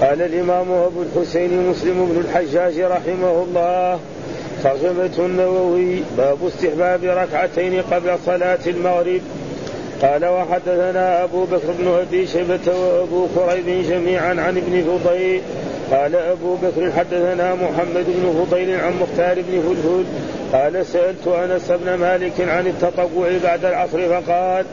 [0.00, 3.98] قال الإمام أبو الحسين مسلم بن الحجاج رحمه الله
[4.64, 9.20] ترجمة النووي باب استحباب ركعتين قبل صلاة المغرب.
[10.02, 15.40] قال وحدثنا أبو بكر بن أبي شيبة وأبو كريب جميعا عن ابن فضيل.
[15.90, 20.06] قال أبو بكر حدثنا محمد بن فضيل عن مختار بن هدهد
[20.52, 24.64] قال سألت أنس بن مالك عن التطوع بعد العصر فقال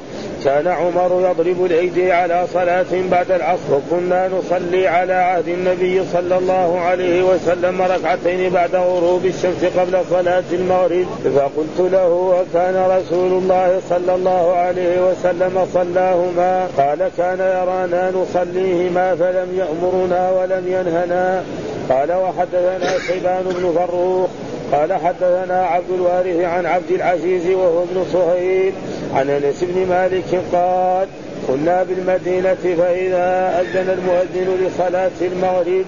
[0.44, 3.74] كان عمر يضرب الأيدي على صلاة بعد العصر.
[3.74, 10.44] وكنا نصلي على عهد النبي صلى الله عليه وسلم ركعتين بعد غروب الشمس قبل صلاة
[10.54, 11.06] المغرب.
[11.36, 19.48] فقلت له وكان رسول الله صلى الله عليه وسلم صلاهما؟ قال كان يرانا نصليهما فلم
[19.58, 21.44] يأمرنا ولم ينهنا.
[21.90, 24.30] قال وحدثنا شيبان بن فروخ.
[24.74, 28.74] قال حدثنا عبد الوارث عن عبد العزيز وهو ابن صهيب
[29.14, 31.08] عن أنس بن مالك قال
[31.48, 35.86] كنا بالمدينة فإذا أذن المؤذن لصلاة المغرب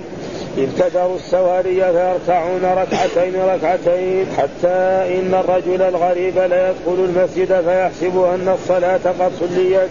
[0.57, 4.77] ابتدروا السواري فيركعون ركعتين ركعتين حتى
[5.20, 9.90] إن الرجل الغريب لا يدخل المسجد فيحسب أن الصلاة قد صليت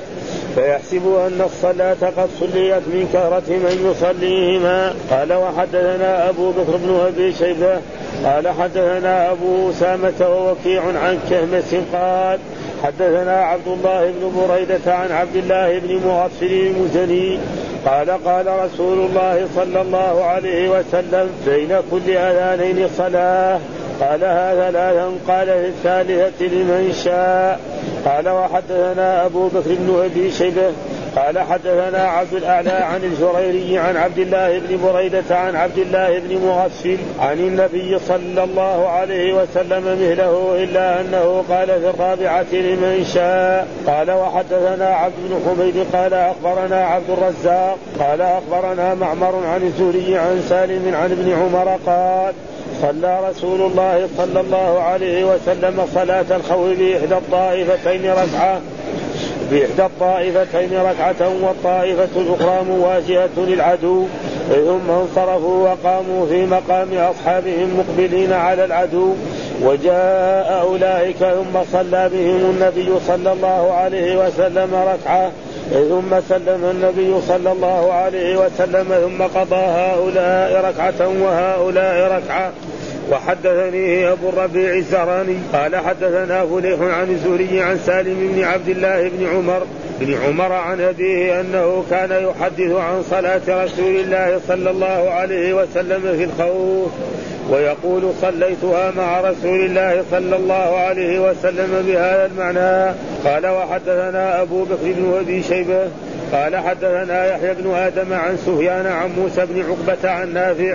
[0.55, 4.95] فيحسب أن الصلاة قد صليت من كثرة من يصليهما.
[5.11, 7.81] قال وحدثنا أبو بكر بن أبي شيبة.
[8.25, 12.39] قال حدثنا أبو أسامة ووكيع عن كهمس قال
[12.83, 17.39] حدثنا عبد الله بن بريدة عن عبد الله بن مغفل المزني.
[17.87, 23.59] قال قال رسول الله صلى الله عليه وسلم بين كل أذانين صلاة.
[24.01, 27.61] قال هذا لا قال في الثالثة لمن شاء.
[28.05, 30.73] قال وحدثنا أبو بكر بن أبي شيبة
[31.17, 36.47] قال حدثنا عبد الأعلى عن الجريري عن عبد الله بن بريدة عن عبد الله بن
[36.47, 43.69] مغفل عن النبي صلى الله عليه وسلم مثله إلا أنه قال في الرابعة لمن شاء.
[43.87, 50.43] قال وحدثنا عبد بن حميد قال أخبرنا عبد الرزاق قال أخبرنا معمر عن الزهري عن
[50.49, 52.35] سالم عن ابن عمر قال
[52.85, 58.61] صلى رسول الله صلى الله عليه وسلم صلاة الخوف بإحدى الطائفتين ركعة
[59.51, 64.05] بإحدى الطائفتين ركعة والطائفة الأخرى مواجهة للعدو.
[64.49, 69.15] ثم انصرفوا وقاموا في مقام أصحابهم مقبلين على العدو.
[69.63, 75.31] وجاء أولئك ثم صلى بهم النبي صلى الله عليه وسلم ركعة.
[75.71, 82.53] ثم سلم النبي صلى الله عليه وسلم ثم قضى هؤلاء ركعة وهؤلاء ركعة.
[83.11, 89.27] وحدثني أبو الربيع الزهراني قال حدثنا فليح عن الزهري عن سالم بن عبد الله بن
[89.27, 89.63] عمر
[90.01, 96.01] بن عمر عن أبيه أنه كان يحدث عن صلاة رسول الله صلى الله عليه وسلم
[96.01, 96.91] في الخوف
[97.51, 102.95] ويقول صليتها مع رسول الله صلى الله عليه وسلم بهذا المعنى.
[103.25, 105.89] قال وحدثنا أبو بكر بن أبي شيبة
[106.33, 110.75] قال حدثنا يحيى بن آدم عن سفيان عن موسى بن عقبة عن نافع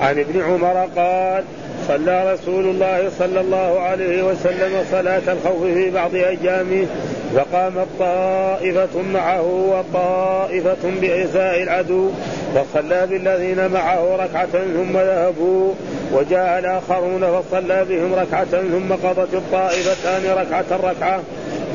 [0.00, 1.44] عن ابن عمر قال
[1.88, 6.86] صلى رسول الله صلى الله عليه وسلم صلاة الخوف في بعض أيامه
[7.34, 12.10] فقامت طائفة معه وطائفة بعزاء العدو
[12.54, 15.72] فصلى بالذين معه ركعة ثم ذهبوا
[16.12, 21.20] وجاء الآخرون فصلى بهم ركعة ثم قضت الطائفتان ركعة ركعة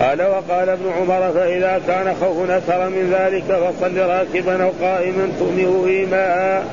[0.01, 5.87] قال وقال ابن عمر فإذا كان خوف أكثر من ذلك فصل راكبا أو قائما تؤمه
[5.87, 6.65] إيماء.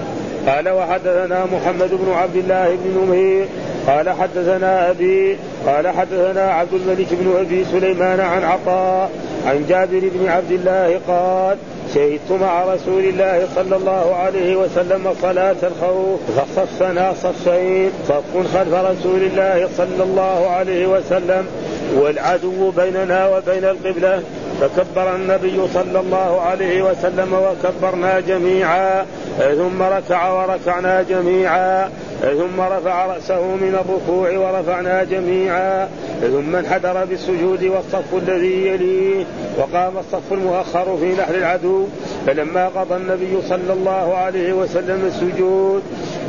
[0.46, 3.46] قال وحدثنا محمد بن عبد الله بن نمير
[3.86, 5.36] قال حدثنا أبي
[5.66, 9.10] قال حدثنا عبد الملك بن أبي سليمان عن عطاء
[9.46, 11.56] عن جابر بن عبد الله قال
[11.94, 19.22] شهدت مع رسول الله صلى الله عليه وسلم صلاة الخوف فصفنا صفين صف خلف رسول
[19.22, 21.46] الله صلى الله عليه وسلم
[21.94, 24.22] والعدو بيننا وبين القبلة
[24.60, 29.06] فكبر النبي صلى الله عليه وسلم وكبرنا جميعا.
[29.38, 31.90] ثم ركع وركعنا جميعا.
[32.20, 35.88] ثم رفع رأسه من الركوع ورفعنا جميعا.
[36.20, 39.24] ثم انحدر بالسجود والصف الذي يليه.
[39.58, 41.86] وقام الصف المؤخر في نحر العدو.
[42.26, 45.82] فلما قضى النبي صلى الله عليه وسلم السجود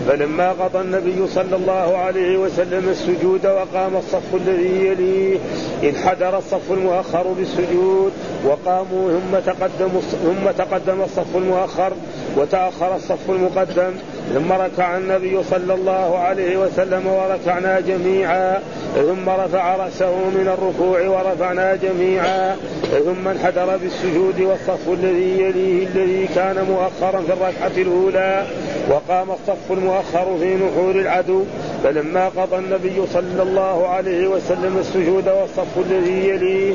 [0.08, 5.38] فلما قضى النبي صلى الله عليه وسلم السجود وقام الصف الذي يليه
[5.84, 8.12] انحدر الصف المؤخر بالسجود.
[8.46, 9.90] وقاموا ثم تقدم
[10.24, 11.92] ثم تقدم الصف المؤخر
[12.38, 13.92] وتأخر الصف المقدم
[14.34, 18.60] ثم ركع النبي صلى الله عليه وسلم وركعنا جميعا
[18.96, 22.56] ثم رفع رأسه من الركوع ورفعنا جميعا
[23.06, 28.46] ثم انحدر بالسجود والصف الذي يليه الذي كان مؤخرا في الركعة الأولى
[28.90, 31.44] وقام الصف المؤخر في نحور العدو.
[31.84, 36.74] فلما قضى النبي صلى الله عليه وسلم السجود والصف الذي يليه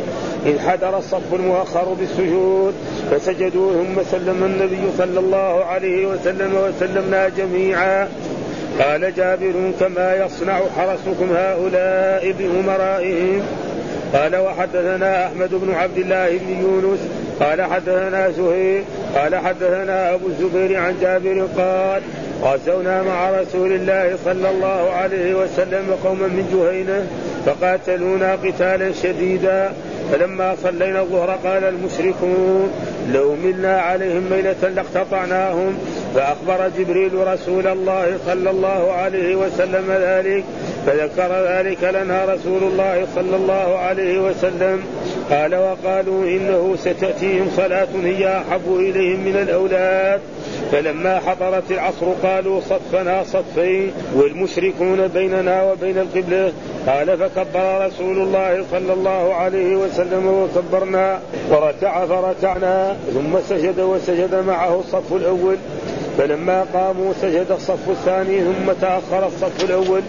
[0.59, 2.75] حضر الصف المؤخر بالسجود
[3.11, 8.09] فسجدوا ثم سلم النبي صلى الله عليه وسلم وسلمنا جميعا.
[8.81, 13.43] قال جابر كما يصنع حرسكم هؤلاء بأمرائهم.
[14.15, 17.01] قال وحدثنا أحمد بن عبد الله بن يونس.
[17.41, 18.83] قال حدثنا زهير
[19.15, 22.03] قال حدثنا أبو الزبير عن جابر قال
[22.43, 27.07] غزونا مع رسول الله صلى الله عليه وسلم قوما من جهينة
[27.47, 29.73] فقاتلونا قتالا شديدا.
[30.13, 32.71] فلما صلينا الظهر قال المشركون
[33.13, 35.79] لو ملنا عليهم ميلة لاقتطعناهم.
[36.15, 40.45] فأخبر جبريل رسول الله صلى الله عليه وسلم ذلك
[40.87, 44.83] فذكر ذلك لنا رسول الله صلى الله عليه وسلم.
[45.31, 50.21] قال وقالوا إنه ستأتيهم صلاة هي أحب إليهم من الأولاد.
[50.73, 56.53] فلما حضرت العصر قالوا صفنا صفين والمشركون بيننا وبين القبلة.
[56.87, 61.21] قال فكبر رسول الله صلى الله عليه وسلم وكبرنا
[61.51, 65.57] وركع فركعنا ثم سجد وسجد معه الصف الأول.
[66.19, 70.03] فلما قاموا سجد الصف الثاني ثم تأخر الصف الأول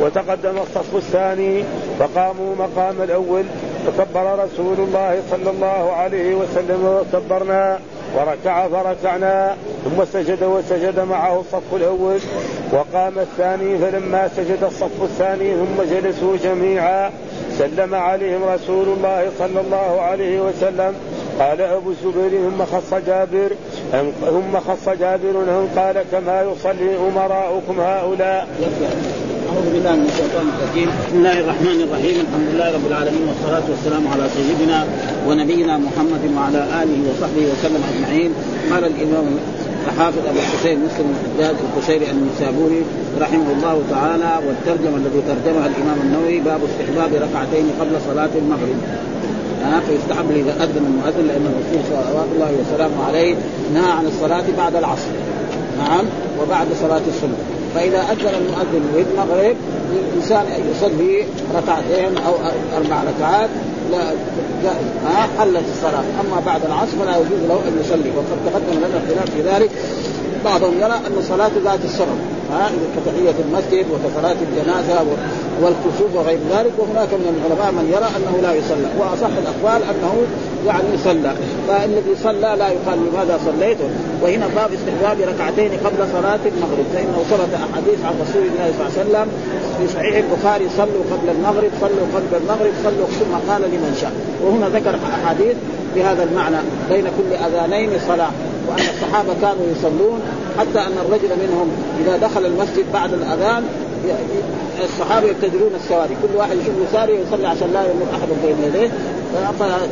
[0.00, 1.64] وتقدم الصف الثاني
[1.98, 3.44] فقاموا مقام الأول.
[3.86, 7.78] فكبر رسول الله صلى الله عليه وسلم وكبرنا.
[8.14, 12.18] وركع فركعنا ثم سجد وسجد معه الصف الأول
[12.72, 17.10] وقام الثاني فلما سجد الصف الثاني ثم جلسوا جميعا
[17.58, 20.94] سلم عليهم رسول الله صلى الله عليه وسلم
[21.40, 23.50] قال أبو الزبير ثم خص جابر
[24.20, 28.48] ثم خص جابر قال كما يصلي أمراؤكم هؤلاء؟
[29.48, 30.88] أعوذ بالله من الشيطان الرجيم.
[31.06, 32.16] بسم الله الرحمن الرحيم.
[32.24, 34.86] الحمد لله رب العالمين والصلاة والسلام على سيدنا
[35.28, 38.30] ونبينا محمد وعلى آله وصحبه وسلم أجمعين.
[38.72, 39.26] قال الإمام
[39.88, 42.82] الحافظ أبو الحسين مسلم الحجاج القشيري النسابوري
[43.20, 48.78] رحمه الله تعالى والترجمة الذي ترجمها الإمام النووي باب استحباب ركعتين قبل صلاة المغرب.
[49.64, 53.34] ها فيستحب اذا اذن المؤذن لأن الرسول صلوات الله وسلامه عليه
[53.74, 55.10] نهى عن الصلاة بعد العصر.
[55.78, 56.04] نعم؟
[56.42, 57.38] وبعد صلاة الصبح.
[57.74, 59.56] فإذا أذن المؤذن المغرب
[59.92, 61.24] الإنسان يصلي
[61.54, 62.32] ركعتين أو
[62.76, 63.50] أربع ركعات
[63.92, 64.02] لا
[65.06, 66.04] ها حلت الصلاة.
[66.20, 68.10] أما بعد العصر فلا يجوز له أن يصلي.
[68.16, 69.70] وقد تقدم لنا الخلاف في ذلك.
[70.44, 72.18] بعضهم يرى أن صلاة ذات السبب.
[72.50, 75.06] ها كتحيه المسجد وكصلاه الجنازة
[75.62, 80.14] والكسوف وغير ذلك وهناك من العلماء من يرى أنه لا يصلى وأصح الأقوال أنه
[80.66, 81.32] يعني يصلى.
[81.68, 83.78] فالذي صلى لا يقال لماذا صليت؟
[84.22, 88.92] وهنا باب استحباب ركعتين قبل صلاة المغرب فإنه ثبت أحاديث عن رسول الله صلى الله
[88.98, 89.28] عليه وسلم
[89.78, 94.12] في صحيح البخاري صلوا قبل المغرب صلوا قبل المغرب صلوا ثم قال لمن شاء.
[94.44, 95.56] وهنا ذكر أحاديث
[95.94, 96.56] بهذا المعنى
[96.90, 98.30] بين كل أذانين صلاة
[98.68, 100.20] وأن الصحابة كانوا يصلون
[100.58, 101.68] حتى أن الرجل منهم
[102.00, 103.64] إذا دخل المسجد بعد الأذان
[104.84, 106.16] الصحابة يبتدرون السواري.
[106.22, 108.90] كل واحد يشوف ساري ويصلي عشان لا يمر أحد بين يديه.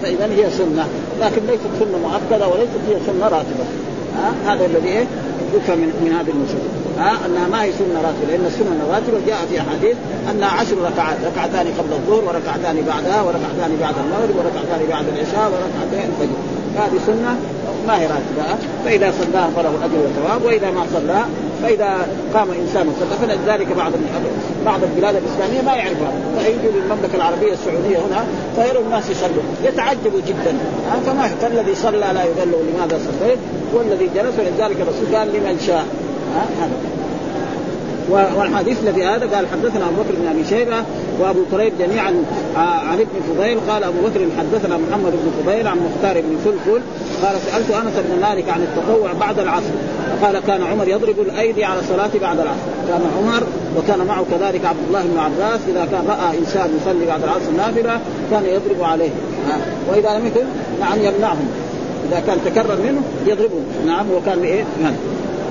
[0.03, 0.87] فإذا هي سنة.
[1.20, 3.64] لكن ليست سنة مؤكدة وليست هي سنة راتبة.
[4.17, 5.06] ها؟ هذا الذي إيه؟
[5.55, 6.67] يفهم من, من هذه النصوص.
[6.99, 8.26] ها؟ أنها ما هي سنة راتبة.
[8.31, 9.97] لأن السنة الراتبه جاء في أحاديث
[10.31, 11.17] أنها عشر ركعات.
[11.32, 16.37] ركعتان قبل الظهر وركعتان بعدها وركعتان بعد المغرب وركعتان بعد العشاء وركعتين الفجر
[16.77, 17.37] هذه سنة
[17.87, 18.59] ما هي راتبة.
[18.85, 21.29] فإذا صلاها فله الأجر والثواب وإذا ما صلاها
[21.63, 23.93] فإذا قام إنسان وصلى فلذلك بعض
[24.65, 28.25] بعض البلاد الإسلامية ما يعرف هذا فيجوا للمملكة العربية السعودية هنا
[28.57, 30.55] فيروا الناس يصلوا يتعجبوا جدا.
[31.07, 33.39] فما فالذي صلى لا يذل لماذا صليت
[33.75, 35.85] والذي جلس ولذلك الرسول قال لمن شاء.
[36.61, 36.92] هذا.
[38.10, 40.85] والحديث الذي هذا قال حدثنا أبو بكر بن أبي شيبة
[41.21, 42.14] وأبو كريب جميعا
[42.56, 46.80] عن ابن فضيل قال أبو بكر حدثنا محمد بن فضيل عن مختار بن فلفل
[47.23, 49.73] قال سألت أنس بن مالك عن التطوع بعد العصر
[50.21, 52.59] فقال كان عمر يضرب الأيدي على الصلاة بعد العصر.
[52.88, 53.42] كان عمر
[53.76, 58.00] وكان معه كذلك عبد الله بن عباس إذا كان رأى إنسان يصلي بعد العصر نافلة
[58.30, 59.11] كان يضرب عليه.
[59.88, 60.44] وإذا لم يكن
[60.80, 61.49] نعم يمنعهم.
[62.09, 64.64] إذا كان تكرر منه يضربهم نعم وكان إيه؟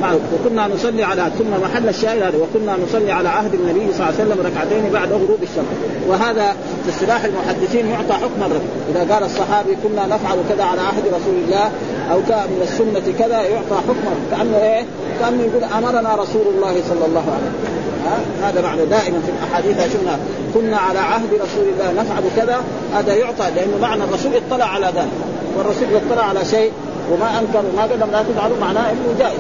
[0.02, 2.38] نعم وكنا نصلي على ثم محل الشاهد هذا.
[2.38, 5.66] وكنا نصلي على عهد النبي صلى الله عليه وسلم ركعتين بعد غروب الشمس.
[6.08, 11.04] وهذا في اصطلاح المحدثين يعطى حكم الركعه إذا قال الصحابي كنا نفعل كذا على عهد
[11.08, 11.72] رسول الله
[12.12, 12.18] أو
[12.54, 14.86] من السنة كذا يعطى حكم كأنه إيه؟
[15.20, 17.82] كأنه يقول أمرنا رسول الله صلى الله عليه وسلم.
[18.06, 20.20] ها؟ هذا معنى دائما في الأحاديث شفنا
[20.54, 22.58] كنا على عهد رسول الله نفعل كذا
[22.94, 25.12] هذا يعطى لأنه معنى الرسول اطلع على ذلك.
[25.58, 26.72] والرسول اطلع على شيء
[27.12, 29.40] وما أنكر وما قدم لا تفعلوا معناه إنه جائز.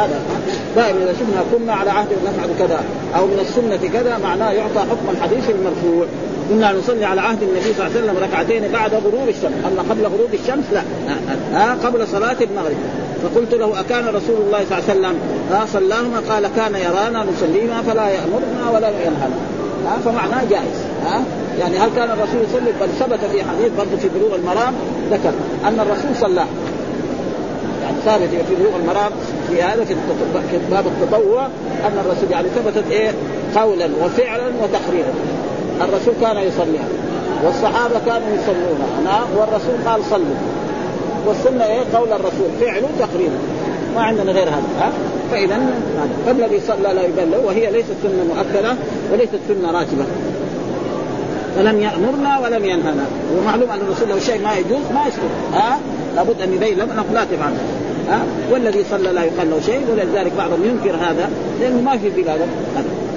[0.00, 0.20] هذا.
[0.76, 2.80] دائما إذا شفنا كنا على عهد نفعل كذا
[3.16, 6.06] أو من السنة كذا معناه يعطى حكم الحديث المرفوع.
[6.48, 9.52] كنا نصلي على عهد النبي صلى الله عليه وسلم ركعتين بعد غروب الشمس.
[9.66, 10.82] أما قبل غروب الشمس؟ لا.
[11.52, 12.76] ها؟ قبل صلاة المغرب.
[13.22, 15.14] فقلت له أكان رسول الله صلى الله عليه وسلم؟
[15.50, 19.36] ها صلاهما؟ قال كان يرانا نصليهما فلا يأمرنا ولا ينهانا.
[19.86, 20.78] ها فمعناه جائز.
[21.04, 21.22] ها؟
[21.60, 24.74] يعني هل كان الرسول يصلي بل ثبت في حديث برضه في بلوغ المرام؟
[25.10, 25.32] ذكر.
[25.64, 26.44] أن الرسول صلى.
[27.82, 29.12] يعني ثابت في بلوغ المرام
[29.50, 29.94] في هذا في
[30.70, 31.46] باب التطوع
[31.86, 33.10] أن الرسول يعني ثبتت إيه؟
[33.56, 35.12] قولا وفعلا وتقريرا.
[35.80, 36.88] الرسول كان يصليها
[37.44, 40.36] والصحابة كانوا يصلونها والرسول قال صلوا.
[41.26, 43.38] والسنة إيه؟ قول الرسول فعله تقريبا
[43.94, 44.62] ما عندنا غير هذا.
[44.80, 44.90] ها؟
[45.32, 45.60] فاذا
[46.26, 48.74] فالذي صلى لا يبلغ وهي ليست سنة مؤكدة
[49.12, 50.04] وليست سنة راتبه
[51.56, 53.04] فلم يأمرنا ولم ينهنا
[53.36, 55.22] ومعلوم أن الرسول لو شيء ما يجوز ما يسكت.
[55.54, 55.78] ها؟
[56.16, 57.52] لابد أن يبين لنا لا تفعل.
[58.08, 62.40] ها؟ والذي صلى لا يقال له شيء ولذلك بعضهم ينكر هذا لأنه ما في بلاد.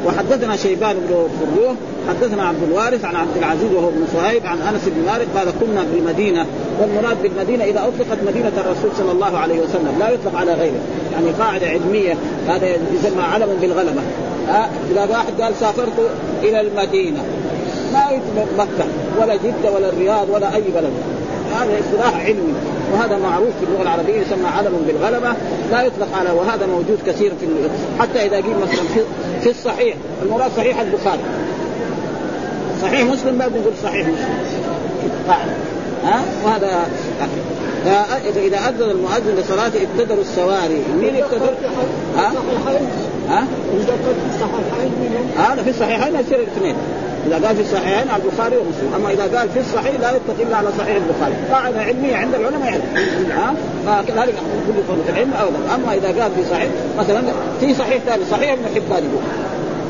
[0.05, 1.75] وحدثنا شيبان بن فروه
[2.09, 5.83] حدثنا عبد الوارث عن عبد العزيز وهو ابن صهيب عن أنس بن مالك قال كنا
[5.93, 6.45] بالمدينة
[6.81, 10.81] والمراد بالمدينة إذا أطلقت مدينة الرسول صلى الله عليه وسلم لا يطلق على غيره.
[11.13, 12.13] يعني قاعدة علمية
[12.47, 14.01] هذا يسمى علم بالغلبة.
[14.47, 16.09] ها؟ إذا واحد قال سافرت
[16.43, 17.23] إلى المدينة
[17.93, 18.05] ما
[18.57, 18.85] مكة
[19.21, 20.91] ولا جدة ولا الرياض ولا أي بلد.
[21.55, 22.53] هذا اصطلاح علمي.
[22.93, 25.33] وهذا معروف في اللغة العربية يسمى علم بالغلبة.
[25.71, 27.47] لا يطلق على وهذا موجود كثير في
[27.99, 29.01] حتى إذا قيل مثلا في,
[29.41, 31.21] في الصحيح المراد صحيح البخاري.
[32.81, 34.41] صحيح مسلم ما بنقول صحيح مسلم.
[36.03, 36.89] ها؟ وهذا
[38.35, 40.83] إذا أذن المؤذن لصلاة ابتدروا السواري.
[41.01, 41.53] مين ابتدر؟
[42.17, 42.33] ها؟
[43.29, 43.47] ها؟
[45.37, 46.75] هذا في الصحيحين يصير الاثنين.
[47.27, 48.93] إذا قال في الصحيحين على البخاري ومسلم.
[48.95, 51.33] أما إذا قال في الصحيح لا يطلق إلا على صحيح البخاري.
[51.51, 52.81] قاعدة علمية عند العلماء يعرف
[53.31, 53.53] ها؟
[53.85, 54.33] فكذلك
[54.67, 57.21] كل طرق العلم ابدا أما إذا قال في صحيح مثلا
[57.59, 59.23] في صحيح ثاني صحيح ابن حبان يقول.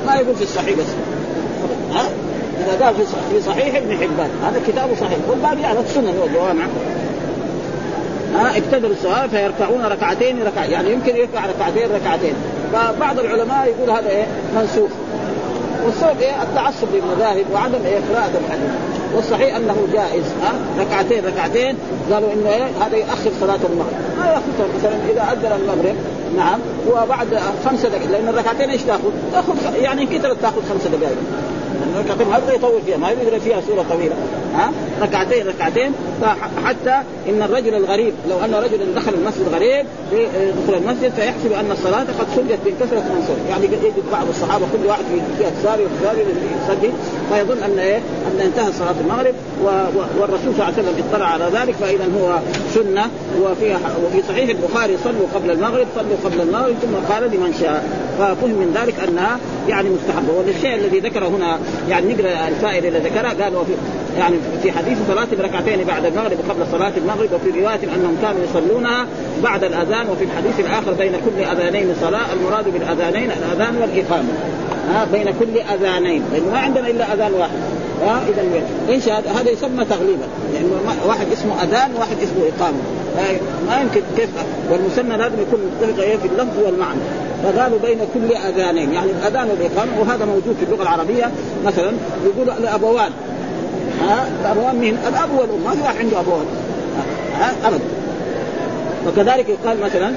[0.07, 0.85] ما يقول في الصحيح بس.
[1.93, 2.09] ها؟
[2.59, 2.95] إذا قال
[3.31, 4.29] في صحيح ابن حبان.
[4.43, 5.17] هذا كتابه صحيح.
[5.29, 6.63] والباقي على السنن والجوامع
[8.35, 12.33] ها؟ ابتدروا الصلاة فيركعون ركعتين ركع يعني يمكن يركع ركعتين ركعتين.
[12.73, 14.89] فبعض العلماء يقول هذا إيه؟ منسوخ.
[15.85, 18.71] والسبب إيه؟ التعصب للمذاهب وعدم إيه قراءه الحديث.
[19.15, 21.75] والصحيح أنه جائز ها؟ ركعتين ركعتين.
[22.11, 23.95] قالوا إنه إيه؟ هذا ياخر صلاة المغرب.
[24.17, 24.41] ما ياخر
[24.77, 25.95] مثلا إذا أذن المغرب
[26.37, 26.59] نعم
[26.91, 27.27] وبعد
[27.65, 31.17] خمسة دقائق لأن الركعتين إيش تأخذ؟ تأخذ يعني كثرت تأخذ خمسة دقائق.
[31.97, 34.15] ركعتين ما يطول فيها ما يبغى فيها سورة طويلة.
[34.55, 34.71] ها؟
[35.01, 35.91] ركعتين ركعتين.
[36.65, 42.05] حتى إن الرجل الغريب لو أن رجلا دخل المسجد غريب يدخل المسجد فيحسب أن الصلاة
[42.19, 45.83] قد سجت من كثره من صلى يعني يجد بعض الصحابة كل واحد في جهه ساري
[45.83, 46.21] وساري
[46.63, 46.91] يصلي
[47.29, 49.33] فيظن أن إيه؟ أن انتهى صلاة المغرب
[50.19, 52.39] والرسول صلى الله عليه وسلم اطلع على ذلك فإذا هو
[52.73, 53.09] سنة
[53.41, 57.83] وفي وفي صحيح البخاري صلوا قبل المغرب صلوا قبل المغرب ثم قال لمن شاء.
[58.19, 60.33] ففهم من ذلك أنها يعني مستحبة.
[60.33, 63.71] والشيء الذي ذكره هنا يعني نقرأ الفائده اللي ذكرها قال وفي
[64.17, 69.05] يعني في حديث صلاة بركعتين بعد المغرب قبل صلاة المغرب وفي رواية أنهم كانوا يصلونها
[69.43, 74.29] بعد الأذان وفي الحديث الآخر بين كل أذانين صلاة المراد بالأذانين الأذان والإقامة.
[74.93, 77.57] ها بين كل أذانين لأنه ما عندنا إلا أذان واحد.
[78.01, 80.67] ها اذا إيش هذا؟ هذا يسمى تغليبا يعني
[81.07, 82.77] واحد اسمه أذان وواحد اسمه إقامة.
[83.67, 84.29] ما يمكن كيف
[84.71, 86.99] والمسمى لازم يكون متفق في اللفظ والمعنى.
[87.43, 88.93] فقالوا بين كل أذانين.
[88.93, 91.31] يعني الأذان والإقامة وهذا موجود في اللغة العربية.
[91.65, 91.91] مثلا
[92.25, 93.11] يقول الأبوان.
[94.01, 95.63] ها؟ الأبوان من الأب والأم.
[95.65, 96.45] ما في واحد عنده أبوان.
[97.39, 97.83] ها؟ ابدا.
[99.07, 100.11] وكذلك يقال مثلا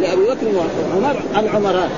[0.00, 1.88] لأبي بكر وعمر العمران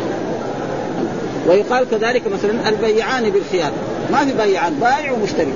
[1.49, 3.71] ويقال كذلك مثلا البيعان بالخيار.
[4.13, 4.75] ما في بيعان.
[4.75, 5.53] بائع ومشتري.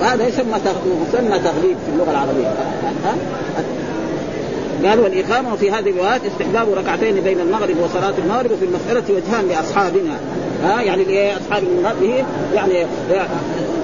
[0.00, 0.54] وهذا يسمى
[1.08, 2.46] مسمى تغليب في اللغة العربية.
[3.04, 3.14] ها؟
[4.86, 10.18] قال والإقامة في هذه الروايات استحباب ركعتين بين المغرب وصلاة المغرب وفي المسألة وجهان لأصحابنا.
[10.62, 12.86] ها يعني اللي أصحاب المراد به يعني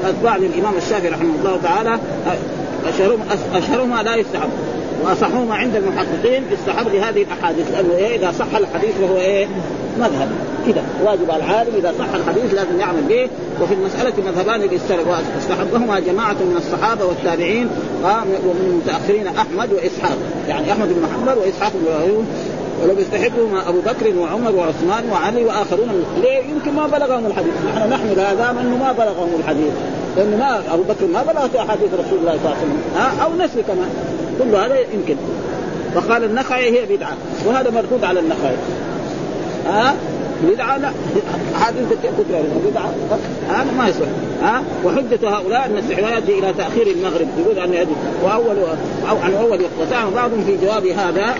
[0.05, 1.99] أتباع للإمام الشافعي رحمه الله تعالى.
[2.89, 3.21] أشهرهم
[3.55, 4.51] أشهرهما لا يستحب.
[5.05, 7.71] واصحهما عند المحققين يستحب لهذه الأحاديث.
[7.71, 9.47] لأنه إيه إذا صح الحديث فهو إيه؟
[9.99, 10.29] مذهب.
[10.67, 13.29] كذا واجب على العالم إذا صح الحديث لازم يعمل به.
[13.63, 17.69] وفي المسألة مذهبان للسلف واستحبهما جماعة من الصحابة والتابعين
[18.05, 20.17] ومن المتاخرين أحمد وإسحاق.
[20.49, 21.87] يعني أحمد بن محمد وإسحاق بن
[22.83, 26.05] ولو يستحبهما أبو بكر وعمر وعثمان وعلي وآخرون.
[26.23, 27.53] ليه؟ يمكن ما بلغهم الحديث.
[27.69, 29.73] نحن نحمل هذا أنه ما بلغهم الحديث.
[30.17, 32.83] لأنه ما أبو بكر ما بلغته أحاديث رسول الله صلى الله عليه وسلم.
[32.97, 33.91] ها أو نسل كمان.
[34.39, 35.17] كل هذا يمكن.
[35.95, 37.13] فقال النخعي هي بدعة
[37.47, 38.57] وهذا مردود على النخعي
[39.67, 39.95] ها؟
[40.43, 40.91] بدعة لا.
[41.55, 42.95] حديث كتب بدعة.
[43.49, 44.07] هذا ما يصح.
[44.43, 47.29] ها؟ وحجة هؤلاء أن الاستحباب يؤدي إلى تأخير المغرب.
[47.39, 47.93] يقول أن يؤدي
[48.25, 48.57] واول
[49.11, 51.35] أو عن أول وزعم بعضهم في جواب هذا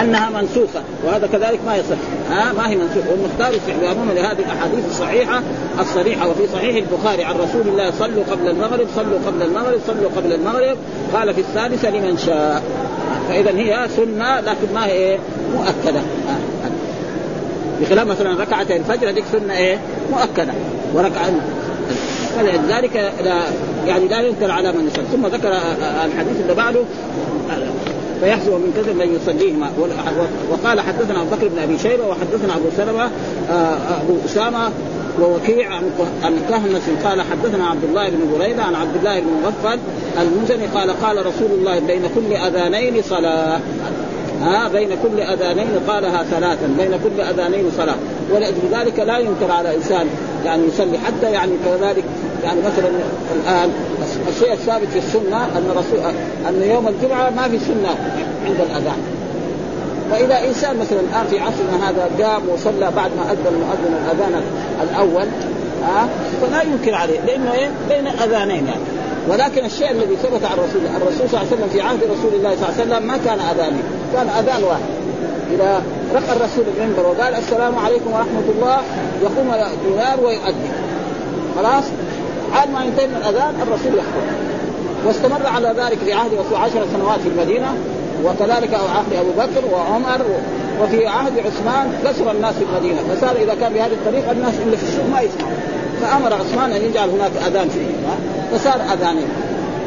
[0.00, 1.96] أنها منسوخة وهذا كذلك ما يصح.
[2.30, 5.42] ها ما هي منسوخه والمختار استحبابون لهذه الأحاديث الصحيحة
[5.80, 10.32] الصريحة وفي صحيح البخاري عن رسول الله صلوا قبل المغرب صلوا قبل المغرب صلوا قبل
[10.32, 10.76] المغرب.
[11.14, 12.62] قال في الثالثه لمن شاء.
[13.28, 15.18] فاذا هي سنة لكن ما هي إيه؟
[15.54, 16.00] مؤكدة.
[17.80, 19.78] بخلاف مثلا ركعتين الفجر هذيك سنة إيه؟
[20.10, 20.52] مؤكدة.
[20.94, 21.32] وركعة
[22.36, 23.42] فلذلك لا
[23.86, 25.52] يعني لا ينكر على من يصلي ثم ذكر
[26.04, 26.80] الحديث اللي بعده
[28.20, 29.70] فيحسب من كذب من يصليهما
[30.50, 33.10] وقال حدثنا أبو بكر بن أبي شيبة وحدثنا أبو سلمة
[33.50, 34.70] آه، أبو أسامة
[35.20, 35.72] ووكيع
[36.22, 39.78] عن كهنس قال حدثنا عبد الله بن بريدة عن عبد الله بن مغفل
[40.20, 43.60] المزني قال قال رسول الله بين كل أذانين صلاة.
[44.42, 47.96] ها بين كل أذانين قالها ثلاثا بين كل أذانين صلاة.
[48.30, 50.06] ولأجل ذلك لا ينكر على إنسان
[50.44, 52.04] يعني يصلي حتى يعني كذلك
[52.44, 52.88] يعني مثلا
[53.34, 53.70] الآن
[54.28, 55.98] الشيء الثابت في السنة أن رسول
[56.48, 57.88] أن يوم الجمعة ما في سنة
[58.46, 58.98] عند الأذان.
[60.12, 64.42] واذا إنسان مثلا الآن في عصرنا هذا قام وصلى بعد ما أذن المؤذن الأذان
[64.82, 65.26] الأول
[65.84, 66.08] ها
[66.42, 68.80] فلا ينكر عليه لأنه إيه؟ بين اذانين يعني.
[69.28, 72.56] ولكن الشيء الذي ثبت عن الرسول الرسول صلى الله عليه وسلم في عهد رسول الله
[72.56, 73.82] صلى الله عليه وسلم ما كان اذانين
[74.14, 74.90] كان أذان واحد.
[75.54, 75.82] إذا
[76.14, 78.78] رقى الرسول المنبر وقال السلام عليكم ورحمة الله
[79.22, 79.52] يقوم
[79.88, 80.70] دينار ويؤذن.
[81.56, 81.84] خلاص؟
[82.54, 84.50] عاد ما ينتهي من الأذان الرسول يخطب
[85.06, 87.74] واستمر على ذلك في عهد رسول عشر سنوات في المدينة
[88.24, 90.22] وكذلك عهد أبو بكر وعمر
[90.82, 93.02] وفي عهد عثمان كسر الناس في المدينة.
[93.14, 95.52] فصار إذا كان بهذه الطريقة الناس اللي في السوق ما يسمعوا.
[96.02, 97.86] فأمر عثمان أن يجعل هناك أذان فيه
[98.56, 99.28] فصار أذانين.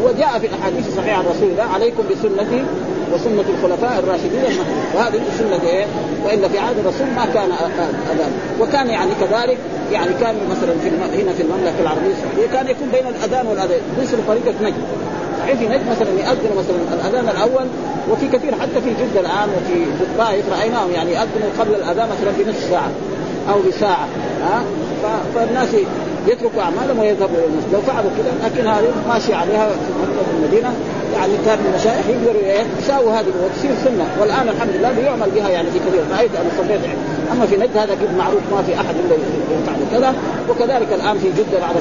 [0.03, 2.63] وجاء في الأحاديث الصحيحة عن رسول الله عليكم بسنتي
[3.13, 4.85] وسنة الخلفاء الراشدين المهديين.
[4.95, 5.85] وهذه السنة إيه؟
[6.25, 8.31] وإلا في عهد الرسول ما كان اذان
[8.61, 9.57] وكان يعني كذلك
[9.91, 10.89] يعني كان مثلا في
[11.23, 13.81] هنا في المملكة العربية السعودية كان يكون بين الأذان والأذان.
[14.01, 14.83] مثل طريقه نجد
[15.39, 17.67] صحيح في نجد مثلا يأذن مثلا الأذان الأول
[18.11, 22.69] وفي كثير حتى في جدة الآن وفي الطائف رأيناهم يعني يأذنوا قبل الأذان مثلا بنصف
[22.69, 22.91] ساعة
[23.49, 24.07] أو بساعة.
[24.43, 24.63] ها؟
[25.35, 25.69] فالناس
[26.27, 27.73] يتركوا أعمالهم ويذهبوا إلى المسجد.
[27.73, 30.73] لو فعلوا كذا لكن هذه ماشي عليها في المدينة.
[31.13, 34.05] يعني كان المشايخ يقدروا إيه يساووا هذه وتصير سنة.
[34.21, 36.03] والآن الحمد لله بيعمل بها يعني في كثير.
[36.17, 36.99] رايت أنا صليت يعني.
[37.31, 39.15] أما في نجد هذا معروف ما في أحد إلا
[39.63, 40.13] يفعل كذا.
[40.49, 41.75] وكذلك الآن في جدة بعض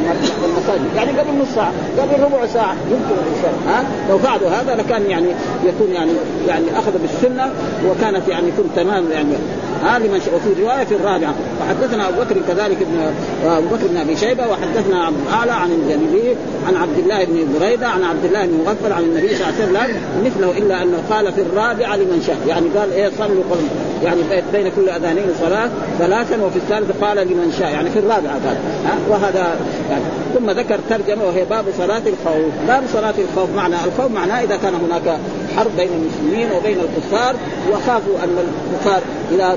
[0.44, 0.96] المساجد.
[0.96, 5.28] يعني قبل نص ساعة قبل ربع ساعة يمكن الانسان ها؟ لو فعلوا هذا لكان يعني
[5.64, 6.12] يكون يعني
[6.46, 7.50] يعني أخذ بالسنة
[7.86, 9.34] وكانت يعني يكون تمام يعني.
[9.82, 13.12] ها لمن وفي رواية في الرابعة وحدثنا أبو بكر كذلك ابن
[13.44, 17.88] ابو بكر بن أبي شيبة وحدثنا عبد الأعلى عن الجليلي عن عبد الله بن بريدة
[17.88, 21.32] عن عبد الله بن مغفل عن النبي صلى الله عليه وسلم مثله إلا أنه قال
[21.32, 23.58] في الرابعة لمن شاء يعني قال إيه صلوا قل
[24.04, 24.20] يعني
[24.52, 28.98] بين كل أذانين صلاة ثلاثا وفي الثالثه قال لمن شاء يعني في الرابعة قال ها
[29.08, 29.56] وهذا
[29.90, 34.56] يعني ثم ذكر ترجمة وهي باب صلاة الخوف باب صلاة الخوف معنى الخوف معناه إذا
[34.56, 35.18] كان هناك
[35.56, 37.34] حرب بين المسلمين وبين الكفار
[37.72, 38.36] وخافوا أن
[38.72, 39.56] الكفار إذا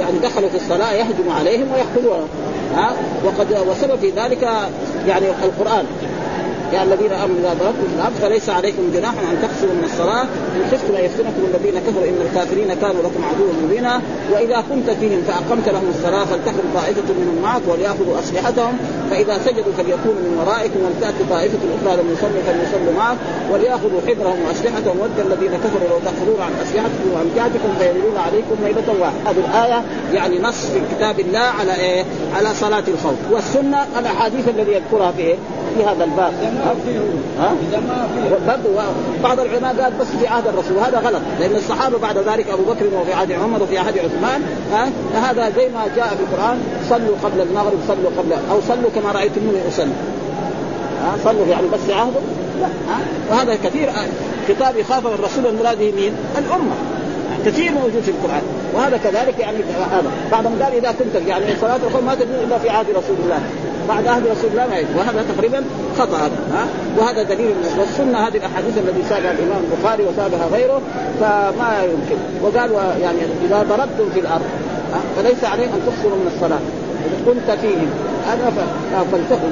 [0.00, 2.28] يعني دخلوا في الصلاة يهجم عليهم ويقتلونهم
[2.74, 2.92] ها؟
[3.24, 4.48] وقد وسبب في ذلك
[5.06, 5.84] يعني القرآن.
[6.72, 10.22] يا الذين آمنوا إذا ضربتم في الأرض فليس عليكم جناح أن تقصروا من الصلاة.
[10.56, 14.00] إن خفتم أن يفتنكم الذين كفروا إن الكافرين كانوا لكم عدوا مبينا.
[14.32, 18.74] وإذا كنت فيهم فأقمت لهم الصلاة فلتكن طائفة منهم معك وليأخذوا أسلحتهم.
[19.10, 23.16] فإذا سجدوا فليكونوا من ورائكم ولتاتي طائفة أخرى لم يصلوا فليصلوا معك
[23.52, 24.96] وليأخذوا حذرهم وأسلحتهم.
[25.02, 29.30] ود الذين كفروا لو تأخذون عن أسلحتكم وامتعتكم فيميلون عليكم ميلة واحدة.
[29.30, 29.78] هذه الآية
[30.14, 32.04] يعني نص في كتاب الله على إيه؟
[32.36, 33.20] على صلاة الخوف.
[33.32, 35.34] والسنة الأحاديث الذي يذكرها في؟
[35.78, 36.32] في هذا الباب.
[37.38, 37.54] ها؟
[38.46, 38.82] برضه
[39.22, 42.84] بعض العلماء قال بس في عهد الرسول وهذا غلط لأن الصحابة بعد ذلك أبو بكر
[43.00, 46.58] وفي عهد عمر وفي عهد عثمان ها؟ هذا زي ما جاء في القرآن
[46.90, 49.92] صلوا قبل المغرب صلوا قبل أو صلوا كما رأيتموني أصلي.
[51.02, 52.20] ها؟ صلوا يعني بس في عهده
[52.60, 52.98] لا ها؟
[53.30, 53.90] وهذا كثير.
[54.48, 56.74] خطاب يخاف من الرسول المراد مين؟ الأمة.
[57.46, 58.42] كثير موجود في القرآن.
[58.74, 59.58] وهذا كذلك يعني
[59.92, 60.10] هذا.
[60.32, 63.40] بعضهم قال إذا كنت يعني صلاة الخوف ما تجوز إلا في عهد رسول الله.
[63.88, 65.64] بعد عهد رسول الله ما يجوز وهذا تقريبا
[65.98, 66.66] خطأ هذا ها؟
[66.98, 70.80] وهذا دليل والسنة هذه الأحاديث التي ساقها الإمام البخاري وساقها غيره
[71.20, 72.16] فما يمكن.
[72.42, 72.70] وقال
[73.02, 74.44] يعني إذا ضربتم في الأرض
[75.16, 76.60] فليس عليهم أن تقصروا من الصلاة.
[77.26, 77.90] كنت فيهم.
[78.26, 78.52] هذا
[79.12, 79.50] فلتكن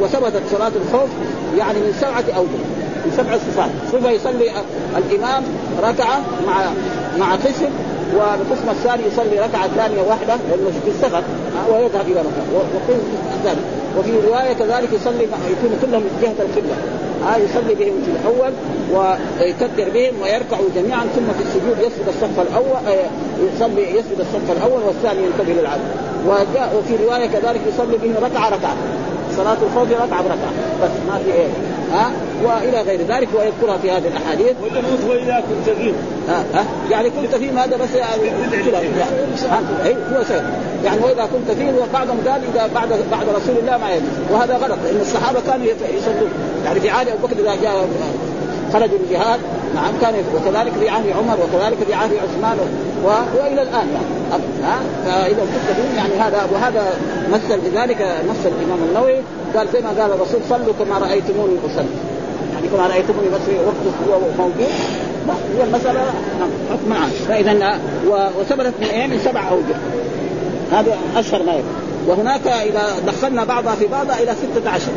[0.00, 1.10] وثبتت صلاة الخوف
[1.58, 2.60] يعني من سبعة أوجه
[3.04, 3.70] من سبع صفات.
[3.92, 4.52] صفه يصلي
[4.96, 5.42] الإمام
[5.82, 6.60] ركعة مع
[7.18, 7.70] مع قسم
[8.16, 11.22] والقسم الثاني يصلي ركعة ثانية واحدة لأنه في السفر
[11.70, 13.00] ويذهب إلى مكان وقسم
[13.36, 13.60] الثاني.
[13.98, 16.74] وفي رواية كذلك يصلي يكون كلهم جهة القبلة.
[17.28, 18.52] آه يصلي بهم في الأول
[18.92, 23.10] ويكبر بهم ويركعوا جميعا ثم في السجود يسجد الصف الأول آه
[23.56, 25.82] يصلي يسجد الصف الأول والثاني ينتبه للعدل
[26.26, 28.76] وجاء وفي رواية كذلك يصلي بهم ركعة ركعة.
[29.36, 30.52] صلاة الخوف ركعة بركعة.
[30.82, 31.48] بس ما في إيه.
[31.92, 32.12] ها
[32.44, 34.56] وإلى غير ذلك ويذكرها في هذه الأحاديث.
[35.08, 35.76] واذا كنت
[36.90, 38.22] يعني كنت فيهم هذا بس يعني
[40.16, 40.42] هو شيء
[40.84, 44.30] يعني واذا كنت فيه وبعضهم قال إذا بعد بعد رسول الله ما يجوز.
[44.32, 46.30] وهذا غلط لأن الصحابة كانوا يصلون.
[46.64, 47.88] يعني في عهد أبو بكر إذا جاء
[48.72, 49.40] خرجوا الجهاد
[49.74, 52.58] نعم كان وكذلك في عهد عمر وكذلك في عهد عثمان
[53.04, 53.08] و...
[53.08, 54.42] وإلى الآن يعني.
[54.62, 56.84] ها؟ فإذا كنت يعني هذا وهذا
[57.32, 59.16] مثل بذلك نص الإمام النووي.
[59.56, 61.86] قال زي ما قال الرسول صلوا كما رأيتموني أصلي.
[62.54, 64.68] يعني كما رأيتموني بس وقت هو موجود.
[65.58, 66.00] هي المسألة.
[66.40, 67.80] نعم حكم عام فإذا
[68.40, 69.76] وثبتت من؟ من سبع أوجه.
[70.72, 71.74] هذا أشهر ما يكون.
[72.06, 74.92] وهناك إذا دخلنا بعضها في بعضها إلى ستة عشر.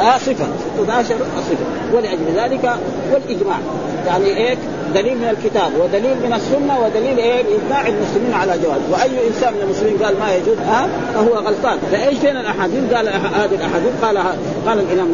[0.00, 0.46] آه صفة.
[0.76, 1.96] 16 صفة.
[1.96, 2.74] ولأجل ذلك
[3.12, 3.58] والإجماع.
[4.06, 4.56] يعني إيه
[4.94, 8.80] دليل من الكتاب ودليل من السنة ودليل إيه؟ باجماع المسلمين على جواز.
[8.90, 11.78] وأي إنسان من المسلمين قال ما يجوز ها فهو غلطان.
[11.92, 13.92] فإيش فين الأحاديث؟ قال هذه الأحاديث.
[14.02, 14.18] قال
[14.66, 15.08] قال الإمام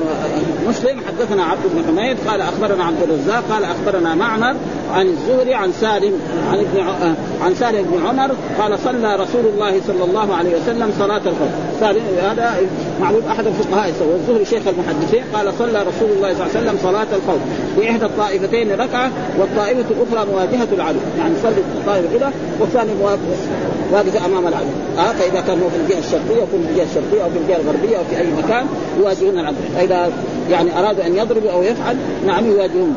[0.68, 4.54] مسلم حدثنا عبد بن حميد قال أخبرنا عبد الرزاق قال أخبرنا معمر
[4.96, 6.12] عن الزهري عن سالم
[6.52, 6.80] عن ابن
[7.42, 12.02] عن سالم بن عمر قال صلى رسول الله صلى الله عليه وسلم صلاة الخوف سالم
[12.22, 12.54] هذا
[13.00, 17.06] معروف أحد الفقهاء والزهري شيخ المحدثين قال صلى رسول الله صلى الله عليه وسلم صلاة
[17.16, 17.40] الخوف
[17.78, 20.98] باحدى الطائفتين ركعة والطائفة الأخرى مواجهة العدو.
[21.18, 22.30] يعني يصلي الطائفة كده
[22.60, 22.90] والثاني
[23.92, 24.66] واقف أمام العدو.
[24.98, 27.98] آه فإذا كان هو في الجهة الشرقية يكون في الجهة الشرقية أو في الجهة الغربية
[27.98, 28.66] أو في أي مكان
[28.98, 29.56] يواجهون العدو.
[29.76, 30.12] فإذا
[30.50, 32.96] يعني أرادوا أن يضربوا أو يفعل نعم يواجهون.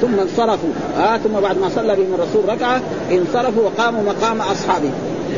[0.00, 0.70] ثم انصرفوا.
[0.98, 2.80] آه ثم بعد ما صلى بهم الرسول ركعة
[3.12, 4.90] انصرفوا وقاموا مقام اصحابه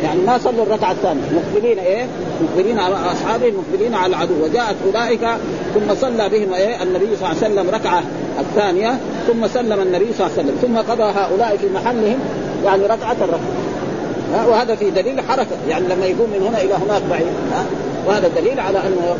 [0.03, 1.23] يعني ما صلوا الركعة الثانية.
[1.33, 2.07] مقبلين إيه؟
[2.43, 4.35] مقبلين على أصحابهم مقبلين على العدو.
[4.45, 5.29] وجاءت أولئك
[5.75, 8.03] ثم صلى بهم إيه؟ النبي صلى الله عليه وسلم ركعة
[8.41, 10.57] الثانية ثم سلم النبي صلى الله عليه وسلم.
[10.63, 12.19] ثم قضى هؤلاء في محلهم
[12.65, 14.49] يعني ركعة الركعة.
[14.49, 15.57] وهذا في دليل حركة.
[15.69, 17.27] يعني لما يقوم من هنا إلى هناك بعيد.
[17.53, 17.65] ها
[18.07, 19.17] وهذا دليل على أنه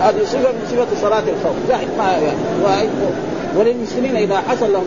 [0.00, 2.88] هذه صفة من صفه صلاة الخوف زائد ما يعني
[3.56, 4.84] وللمسلمين إذا حصل لهم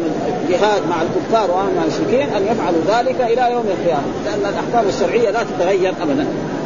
[0.50, 5.40] جهاد مع الكفار ومع المشركين أن يفعلوا ذلك إلى يوم القيامة لأن الأحكام الشرعية لا
[5.44, 6.26] تتغير ابدا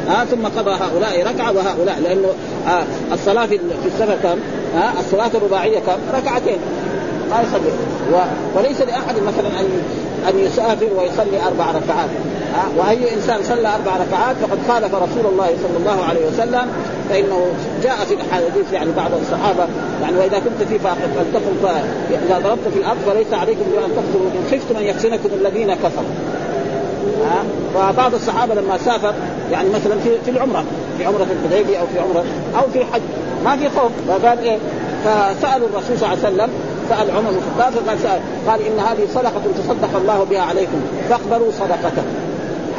[0.10, 2.28] آه ثم قضى هؤلاء ركعة وهؤلاء لأنه
[2.68, 2.84] آه
[3.14, 4.40] الصلاة في السفر كم؟
[4.80, 6.58] آه الصلاة الرباعية كم؟ ركعتين
[7.30, 7.72] ما يصلي.
[8.56, 9.82] وليس لأحد مثلا أن
[10.30, 12.10] أن يسافر ويصلي أربع ركعات.
[12.78, 16.68] وأي إنسان صلى أربع ركعات فقد خالف رسول الله صلى الله عليه وسلم
[17.10, 17.48] فإنه
[17.84, 19.68] جاء في الاحاديث يعني بعض الصحابة
[20.02, 21.78] يعني وإذا كنت في فاقد فلتقم
[22.10, 26.14] إذا ضربت في الأرض فليس عليكم بأن تقتلوا إن خفتم أن يفتنكم الذين كفروا.
[27.74, 29.14] فبعض الصحابة لما سافر
[29.52, 30.64] يعني مثلا في في العمرة
[30.98, 32.24] في عمرة الحديبية أو في عمره
[32.58, 33.02] أو في حج
[33.46, 33.92] ما في خوف.
[34.08, 34.58] فقال إيه؟
[35.04, 36.50] فسألوا الرسول صلى الله عليه وسلم
[36.90, 41.52] سأل عمر بن الخطاب فقال سأل قال إن هذه صدقة تصدق الله بها عليكم فاقبلوا
[41.52, 42.04] صدقته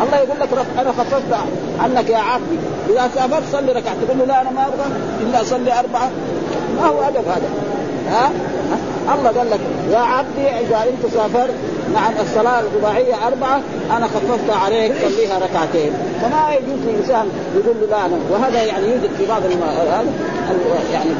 [0.03, 1.35] الله يقول لك أنا خففت
[1.81, 2.59] عنك يا عبدي
[2.90, 4.87] إذا سافرت صلي ركعت تقول له لا أنا ما أبغى
[5.21, 6.11] إلا أصلي أربعة.
[6.77, 7.49] ما هو أدب هذا؟
[8.11, 8.31] ها؟
[9.14, 11.55] الله قال لك يا عبدي إذا أنت سافرت
[11.94, 13.61] نعم الصلاة الرباعية أربعة
[13.97, 15.92] أنا خففت عليك صليها ركعتين.
[16.23, 19.61] فما يجوز لإنسان يقول له لا أنا وهذا يعني يوجد في بعض الم...
[20.92, 21.11] يعني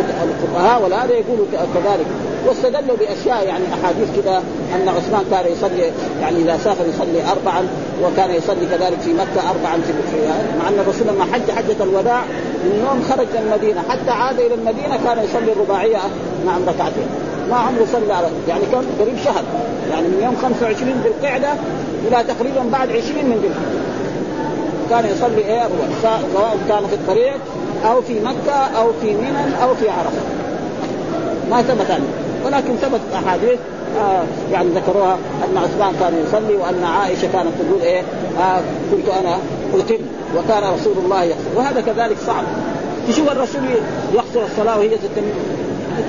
[0.00, 2.06] الفقهاء ولا هذا يقولوا كذلك.
[2.46, 4.42] واستدلوا بأشياء يعني أحاديث كذا
[4.74, 7.66] أن عثمان كان يصلي يعني إذا سافر يصلي اربعا
[8.04, 9.92] وكان يصلي كذلك في مكة اربعا في
[10.58, 12.22] مع أن الرسول لما حج حجة الوداع
[12.64, 15.98] من يوم خرج من المدينة حتى عاد إلى المدينة كان يصلي الرباعية
[16.46, 17.06] نعم ركعتين.
[17.50, 19.42] ما عمره صلى يعني كان قريب شهر.
[19.90, 21.52] يعني من يوم 25 ذي القعدة
[22.08, 23.50] إلى تقريبا بعد 20 من ذي
[24.90, 25.68] كان يصلي إيه؟
[26.02, 27.40] سواء كان في الطريق
[27.84, 30.20] أو في مكة أو في منى أو في عرفة.
[31.50, 32.06] ما ثبت عنه.
[32.44, 33.58] ولكن ثبتت أحاديث
[34.00, 38.02] آه يعني ذكروها أن عثمان كان يصلي وأن عائشة كانت تقول إيه
[38.40, 38.60] آه
[38.90, 39.36] كنت أنا
[39.74, 40.04] اتم
[40.36, 42.44] وكان رسول الله يقصر وهذا كذلك صعب.
[43.08, 43.62] تشوف الرسول
[44.14, 45.22] يقصر الصلاة وهي تتم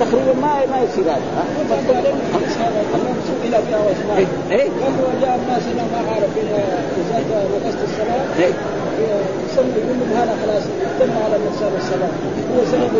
[0.00, 1.22] تقريبا ما ما يصير هذا.
[3.44, 4.70] إلى فيها واسماء اي
[5.22, 8.77] جاء الناس ما عارف اذا نقصت الصلاة
[9.52, 10.62] يصلي يقول هذا خلاص
[11.00, 12.12] تم على الانسان الصلاه
[12.54, 12.92] هو سبب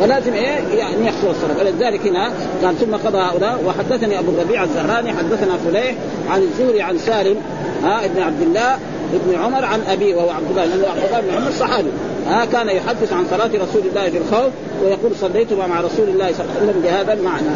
[0.00, 2.30] فلازم إيه؟ يعني يحصل الصلاه ولذلك هنا
[2.62, 5.94] قال ثم قضى هؤلاء وحدثني أبو الربيع الزهراني حدثنا فليح
[6.30, 7.36] عن الزهري عن سالم
[7.82, 8.78] ها ابن عبد الله
[9.14, 11.88] ابن عمر عن ابيه وهو عبد الله لأنه عبد الله بن عمر صحابي
[12.28, 14.52] ها كان يحدث عن صلاة رسول الله في الخوف
[14.84, 17.48] ويقول صليت مع رسول الله صلى الله عليه وسلم بهذا المعنى.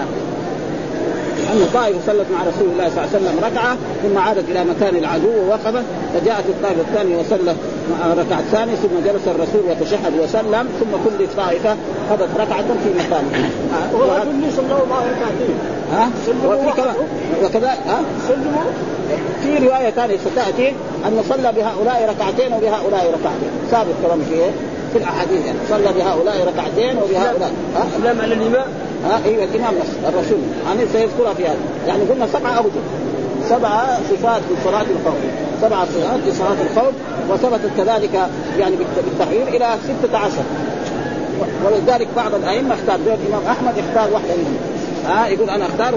[1.53, 4.97] أن طائفه صلت مع رسول الله صلى الله عليه وسلم ركعة ثم عادت إلى مكان
[4.97, 7.57] العدو ووقفت فجاءت الطائفة الثانية وصلت
[8.17, 11.77] ركعة ثانية ثم جلس الرسول وتشهد وسلم ثم كل طائفة
[12.11, 13.51] قضت ركعة في مكانها.
[13.95, 15.59] هو كل صلوا معه ركعتين.
[15.93, 16.11] ها؟
[16.77, 16.95] كمان
[17.45, 18.63] وكذا ها؟ سلموا
[19.43, 20.69] في رواية ثانية ستأتي
[21.07, 24.41] أن صلى بهؤلاء ركعتين وبهؤلاء ركعتين، ثابت كلام في
[24.93, 28.67] في الأحاديث يعني صلى بهؤلاء ركعتين وبهؤلاء ها؟ لم على الامام
[29.05, 30.39] ها؟ أيوه الإمام نفسه الرسول.
[30.67, 31.59] يعني سيذكرها في هذا.
[31.87, 32.83] يعني قلنا سبعة اوجه
[33.49, 35.19] سبعة صفات في صلاة الخوف
[35.63, 36.95] سبع صلوات في صلاة الخوف
[37.31, 40.33] وثبتت كذلك يعني بالتحرير إلى 16
[41.65, 44.57] ولذلك بعض الأئمة اختار الإمام أحمد اختار واحدة منهم.
[45.07, 45.95] ها يقول أنا أختار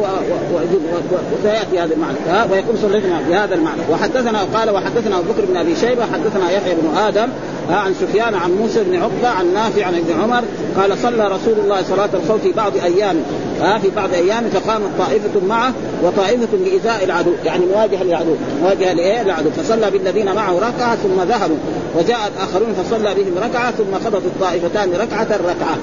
[1.34, 2.18] وسيأتي هذا المعنى.
[2.30, 3.82] ها ويكون صليتنا بهذا المعنى.
[3.92, 7.30] وحدثنا قال وحدثنا أبو بكر بن أبي شيبة حدثنا يحيى بن آدم
[7.70, 10.44] عن سفيان عن موسى بن عقبة عن نافع عن ابن عمر.
[10.78, 13.20] قال صلى رسول الله صلاه الخوف في بعض ايامه
[13.62, 18.36] ها في بعض أيام فقامت طائفة معه وطائفة لإزاء العدو يعني مواجهة للعدو.
[18.62, 19.50] مواجهة لإيه؟ للعدو.
[19.52, 21.58] فصلى بالذين معه ركعة ثم ذهبوا.
[21.98, 25.78] وجاء الاخرون فصلى بهم ركعة ثم قضت الطائفتان ركعة ركعة.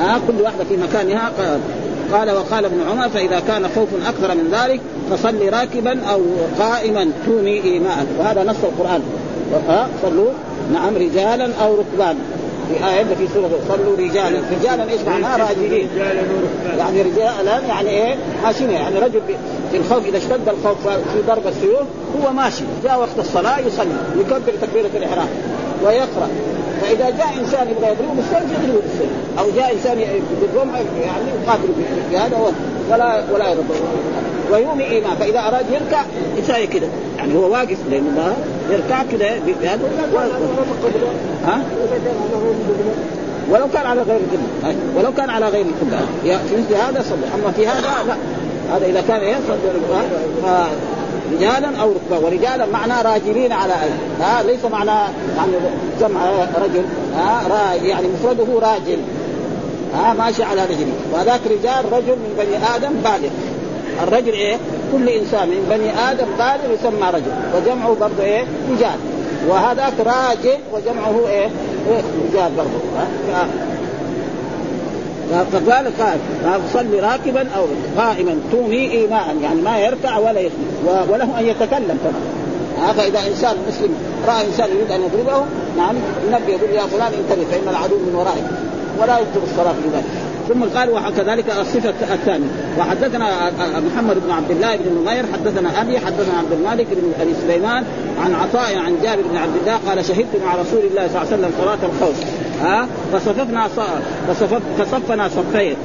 [0.00, 1.60] ها كل واحدة في مكانها قال.
[2.12, 6.20] قال وقال ابن عمر فإذا كان خوف أكثر من ذلك فصل راكبا أو
[6.58, 9.02] قائما توني ايماء وهذا نص القرآن.
[10.02, 10.30] صلوا.
[10.72, 12.18] نعم رجالا أو ركبانا
[12.68, 14.40] في آية في سورة صلوا رجالا.
[14.60, 15.88] رجالا إيش معناه راجلين
[16.78, 18.70] يعني رجالا يعني إيه؟ ماشيين.
[18.70, 19.20] يعني رجل
[19.70, 21.82] في الخوف إذا اشتد الخوف في ضرب السيوف
[22.22, 22.64] هو ماشي.
[22.84, 25.28] جاء وقت الصلاة يصلي يكبر تكبيرة الإحرام
[25.84, 26.28] ويقرأ.
[26.80, 29.10] فإذا جاء إنسان يبغى يضربه بالسيف يضربه بالسيف.
[29.38, 29.98] أو جاء إنسان
[30.40, 31.68] بالرمح يعني يقاتل
[32.10, 32.52] بهذا
[32.90, 33.74] ولا ولا يضربه.
[34.52, 35.16] ويومي إيمان.
[35.16, 36.02] فإذا أراد يركع
[36.36, 36.86] يساوي كده.
[37.18, 38.36] يعني هو واقف لأن الله
[38.70, 39.80] يركع كده بهذا
[41.46, 41.62] ها؟
[43.50, 47.42] ولو كان على غير القبلة ولو كان على غير القبلة في مثل هذا صلى.
[47.42, 48.14] أما في هذا لا.
[48.76, 49.36] هذا إذا كان إيه
[51.32, 54.90] رجالا أو ركبا ورجالا معنى راجلين على اي ها؟ ليس معنى
[55.36, 55.52] يعني
[56.00, 56.20] جمع
[56.64, 56.84] رجل.
[57.16, 58.98] ها؟ يعني مفرده راجل.
[59.94, 63.30] ها؟ ماشي على رجله وذاك رجال رجل من بني آدم بالغ.
[64.02, 64.56] الرجل إيه؟
[64.92, 68.98] كل إنسان من بني آدم بالغ يسمى رجل وجمعه برضه إيه؟ رجال.
[69.48, 71.48] وهذاك راجل وجمعه إيه,
[71.90, 72.78] إيه؟ رجال برضه
[75.52, 76.18] فقال قال
[76.74, 77.64] صلي راكبا أو
[77.98, 82.38] قائما تومي ايماء يعني ما يركع ولا يسجد وله أن يتكلم كمان
[82.96, 83.94] فإذا إنسان مسلم
[84.28, 85.44] رأى إنسان يريد أن يضربه
[85.76, 85.94] نعم
[86.26, 88.44] ينبه يقول يا فلان انتبه فإن العدو من ورائك
[89.00, 90.04] ولا يكتب الصلاة في ذلك.
[90.48, 92.46] ثم قال وكذلك الصفة الثانية.
[92.78, 97.84] وحدثنا محمد بن عبد الله بن نمير حدثنا أبي حدثنا عبد الملك بن أبي سليمان
[98.24, 101.36] عن عطاء عن جابر بن عبد الله قال شهدت مع رسول الله صلى الله عليه
[101.36, 102.16] وسلم صلاة الخوف.
[102.62, 103.68] ها؟ فصففنا
[104.28, 105.76] فصفف فصفنا صفين.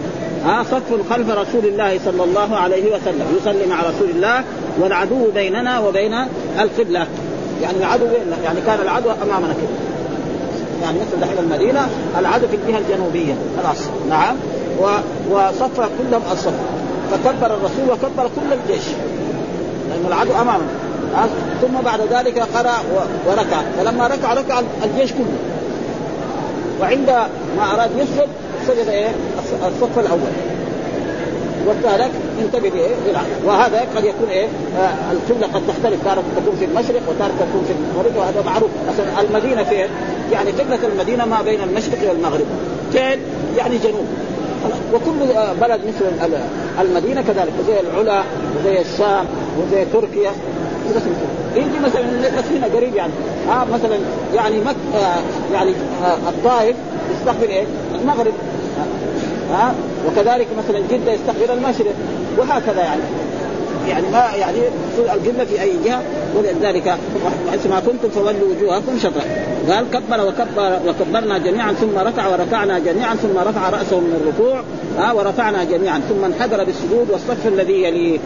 [0.45, 3.37] ها؟ صف خلف رسول الله صلى الله عليه وسلم.
[3.41, 4.43] يصلي مع رسول الله
[4.79, 6.13] والعدو بيننا وبين
[6.59, 7.07] القبلة.
[7.61, 8.05] يعني العدو
[8.43, 9.92] يعني كان العدو أمامنا كده.
[10.83, 11.87] يعني مثل دحين المدينة
[12.19, 13.77] العدو في الجهة الجنوبية خلاص.
[14.09, 14.35] نعم.
[14.79, 14.85] و...
[15.31, 16.53] وصف كلهم الصف.
[17.11, 18.85] فكبر الرسول وكبر كل الجيش.
[19.89, 20.65] لأن العدو أمامه.
[21.61, 22.73] ثم بعد ذلك قرأ
[23.27, 23.61] وركع.
[23.77, 25.37] فلما ركع ركع الجيش كله.
[26.81, 27.09] وعند
[27.57, 28.27] ما أراد يسجد
[28.67, 29.09] سجد إيه؟
[29.67, 30.52] الصف الأول.
[31.67, 32.11] والثالث
[32.53, 32.95] بايه؟
[33.45, 34.47] وهذا قد يكون إيه؟
[34.77, 39.21] آه القبله قد تختلف تارة تكون في المشرق وتارة تكون في المغرب وهذا معروف مثلا
[39.21, 39.87] المدينة فين؟
[40.31, 42.45] يعني قبلة المدينة ما بين المشرق والمغرب
[42.91, 43.19] فين؟
[43.57, 44.05] يعني جنوب
[44.93, 46.35] وكل آه، بلد مثل
[46.81, 48.23] المدينة كذلك زي العلا
[48.59, 49.25] وزي الشام
[49.59, 50.31] وزي تركيا
[51.55, 52.01] يجي مثلا
[52.37, 53.13] بس هنا قريب يعني
[53.47, 53.97] ها آه مثلا
[54.35, 55.71] يعني مك آه يعني
[56.05, 56.75] آه الطائف
[57.11, 57.65] يستقبل إيه؟
[58.01, 58.33] المغرب
[59.51, 59.73] ها
[60.07, 61.93] وكذلك مثلا جدة يستقبل المشرق
[62.37, 63.01] وهكذا يعني.
[63.87, 64.57] يعني ما يعني
[64.97, 66.03] القبله في أي جهة.
[66.35, 66.97] ولذلك
[67.51, 69.23] حيث ما كنتم فولوا وجوهكم شطرا.
[69.69, 74.61] قال كبر وكبر وكبرنا جميعا ثم ركع وركعنا جميعا ثم رفع رأسه من الركوع.
[74.97, 76.01] ها ورفعنا جميعا.
[76.09, 78.19] ثم انحدر بالسجود والصف الذي يليه.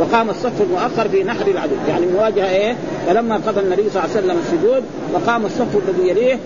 [0.00, 1.74] وقام الصف المؤخر في نحر العدو.
[1.88, 4.82] يعني مواجهة إيه؟ فلما قضى النبي صلى الله عليه وسلم السجود
[5.14, 6.38] وقام الصف الذي يليه.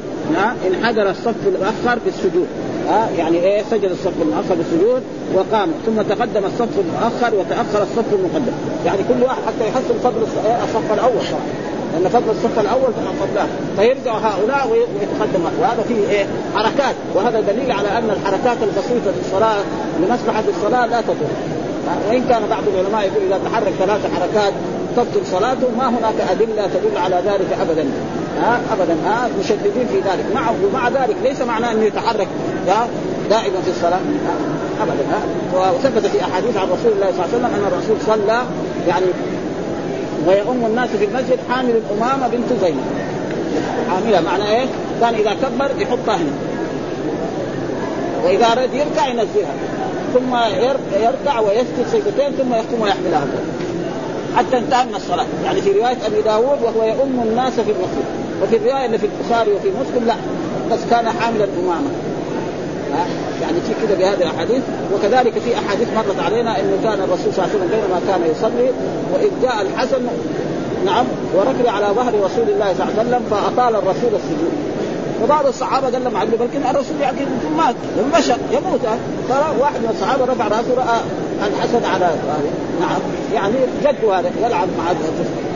[0.68, 2.46] انحدر الصف الأخر بالسجود.
[2.88, 5.02] ها يعني إيه؟ سجد الصف المؤخر بالسجود
[5.34, 5.68] وقام.
[5.86, 8.52] ثم تقدم الصف المؤخر وتأخر الصف المقدم.
[8.86, 10.64] يعني كل واحد حتى يحصل فضل إيه،
[10.94, 11.64] الأول طبعا.
[11.92, 16.26] لأن فضل الصف الأول فضلاه فيرجع هؤلاء ويتقدم وهذا فيه إيه؟
[16.56, 16.94] حركات.
[17.14, 19.56] وهذا دليل على أن الحركات البسيطة في الصلاة
[20.00, 21.32] لمصلحه الصلاة لا تضر
[22.08, 24.52] وان كان بعض العلماء يقول إذا تحرك ثلاث حركات
[24.96, 27.84] تبطل صلاته ما هناك أدلة تدل على ذلك ابدا.
[28.40, 28.96] ها؟ ابدا.
[29.06, 30.24] ها؟ مشددين في ذلك.
[30.34, 31.16] مع ومع ذلك.
[31.24, 32.28] ليس معناه أنه يتحرك
[33.30, 34.00] دائما في الصلاة.
[34.82, 35.04] ابدا.
[35.12, 35.20] ها؟
[35.72, 38.42] وثبت في أحاديث عن رسول الله صلى الله عليه وسلم أن الرسول صلى
[38.88, 39.06] يعني
[40.26, 42.84] ويؤم الناس في المسجد حامل الأمامة بنت زينب
[43.90, 44.66] حاملها معنى إيه؟
[45.00, 46.32] كان إذا كبر يحطها هنا.
[48.24, 49.54] وإذا اراد يركع ينزلها.
[50.14, 50.36] ثم
[51.02, 53.26] يركع ويسجد سجدتين ثم يقوم ويحملها.
[54.36, 55.26] حتى انتهى من الصلاة.
[55.44, 58.04] يعني في رواية أبي داود وهو يؤم الناس في المسجد
[58.42, 60.14] وفي الرواية اللي في البخاري وفي مسلم لا.
[60.72, 61.46] بس كان حاملا
[63.42, 64.62] يعني في كده بهذه الأحاديث.
[64.94, 68.70] وكذلك في أحاديث مرت علينا انه كان الرسول صلى الله عليه وسلم بينما كان يصلي
[69.12, 70.02] وإذ جاء الحسن
[70.84, 74.52] نعم وركب على ظهر رسول الله صلى الله عليه وسلم فأطال الرسول السجود.
[75.22, 77.18] وبعض الصحابة قال لهم عبد بلكن الرسول يعني
[77.56, 77.74] مات؟
[78.14, 78.80] بشر يموت
[79.28, 81.00] ترى واحد من الصحابة رفع راسه رأى
[81.48, 82.10] الحسد على
[82.80, 83.00] نعم.
[83.34, 84.92] يعني جد هذا يلعب مع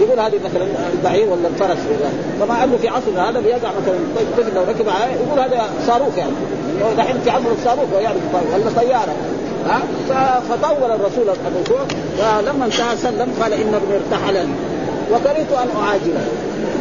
[0.01, 3.99] يقول هذه مثلا البعير ولا الفرس ولا طبعا عنده في عصرنا هذا بيقع مثلا
[4.37, 6.33] طفل لو ركب يقول هذا صاروخ يعني.
[6.97, 8.17] دحين في عصر الصاروخ يعني
[8.55, 9.15] ولا طيارة.
[9.69, 9.81] ها؟
[10.51, 11.81] فطول الرسول الركوع
[12.19, 14.49] فلما انتهى سلم قال إن ابني ارتحل
[15.13, 16.27] وكرهت أن أعاجله.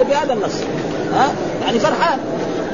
[0.09, 0.55] بهذا النص.
[1.13, 1.31] ها؟
[1.65, 2.19] يعني فرحان.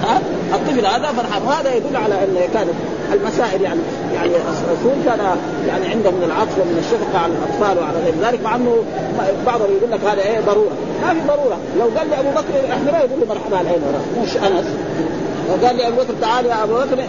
[0.04, 0.22] ها
[0.54, 1.44] الطفل هذا فرحان.
[1.48, 2.70] وهذا يدل على أن كانت
[3.13, 3.80] المسائل يعني
[4.13, 5.20] يعني الرسول كان
[5.68, 8.84] يعني عنده من العطف ومن الشفقة على الأطفال وعلى غير ذلك مع أنه
[9.46, 10.76] بعضهم يقول لك هذا إيه ضرورة.
[11.02, 11.58] ما في ضرورة.
[11.80, 13.82] لو قال لي أبو بكر إحنا يقول له مرحبا العين
[14.24, 14.68] مش انس
[15.50, 17.00] لو قال لي أبو بكر تعال يا أبو بكر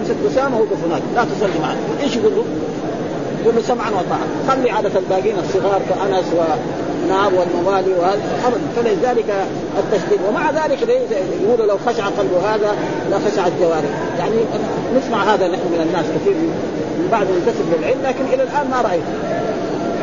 [0.00, 1.02] امسك اسامه وقف هناك.
[1.14, 2.44] لا تصلي معنا إيش يقول له؟
[3.42, 6.24] يقول له سمعا وطاعه خلي عادة الباقين الصغار كأنس
[7.08, 9.46] نعم والموالي وهذا ابدا فلذلك
[9.78, 10.20] التشديد.
[10.28, 10.78] ومع ذلك
[11.42, 12.74] يقولوا لو خشع قلب هذا
[13.10, 13.90] لخشع الجوارح.
[14.18, 14.36] يعني
[14.96, 16.34] نسمع هذا نحن من الناس كثير
[16.98, 19.08] من بعد ينتسب للعلم لكن إلى الآن ما رأيت.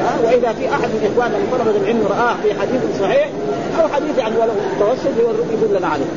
[0.04, 3.30] ها؟ وإذا في أحد من إخواننا من طلبة العلم رآه في حديث صحيح
[3.82, 6.12] أو حديث يعني ولو متوسط يقول لنا عليه.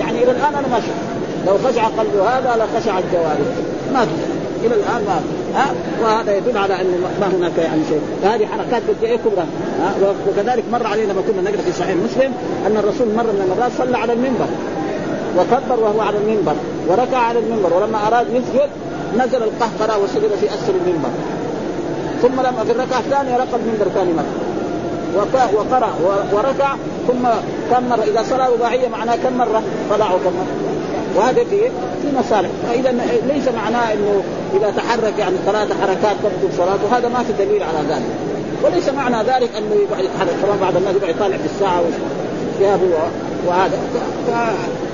[0.00, 1.04] يعني إلى الآن أنا ما شفت.
[1.46, 3.48] لو خشع قلب هذا لخشع الجوارح.
[3.94, 4.33] ما في.
[4.66, 5.20] إلى الآن ما
[5.54, 5.66] ها؟
[6.02, 8.00] وهذا يدل على انه ما هناك يعني شيء.
[8.22, 9.46] فهذه حركات بدعيه كبرى
[10.28, 12.32] وكذلك مر علينا لما كنا نقرأ في صحيح مسلم
[12.66, 14.46] أن الرسول مره من المرات صلى على المنبر.
[15.38, 16.54] وكبر وهو على المنبر.
[16.88, 17.72] وركع على المنبر.
[17.74, 18.70] ولما أراد يسجد
[19.18, 21.10] نزل القهقرة وسجد في أسفل المنبر.
[22.22, 24.44] ثم لما في الركعة الثانية رقى المنبر ثاني مره
[25.54, 25.90] وقرأ
[26.32, 26.74] وركع
[27.08, 27.28] ثم
[27.70, 30.73] كم مرة؟ إذا صلاة رباعية معناه كم مرة؟ طلع كم مرة.
[31.16, 31.60] وهذا في
[32.02, 32.48] في مصالح.
[32.68, 32.94] فإذا
[33.28, 34.22] ليس معناه إنه
[34.56, 38.06] إذا تحرك يعني ثلاث حركات تبطل صلاته هذا ما في دليل على ذلك.
[38.62, 41.82] وليس معنى ذلك إنه يقعد يتحرك طبعا بعض الناس يقعد يطالع في الساعة
[42.58, 42.82] ثيابه
[43.46, 43.78] وهذا.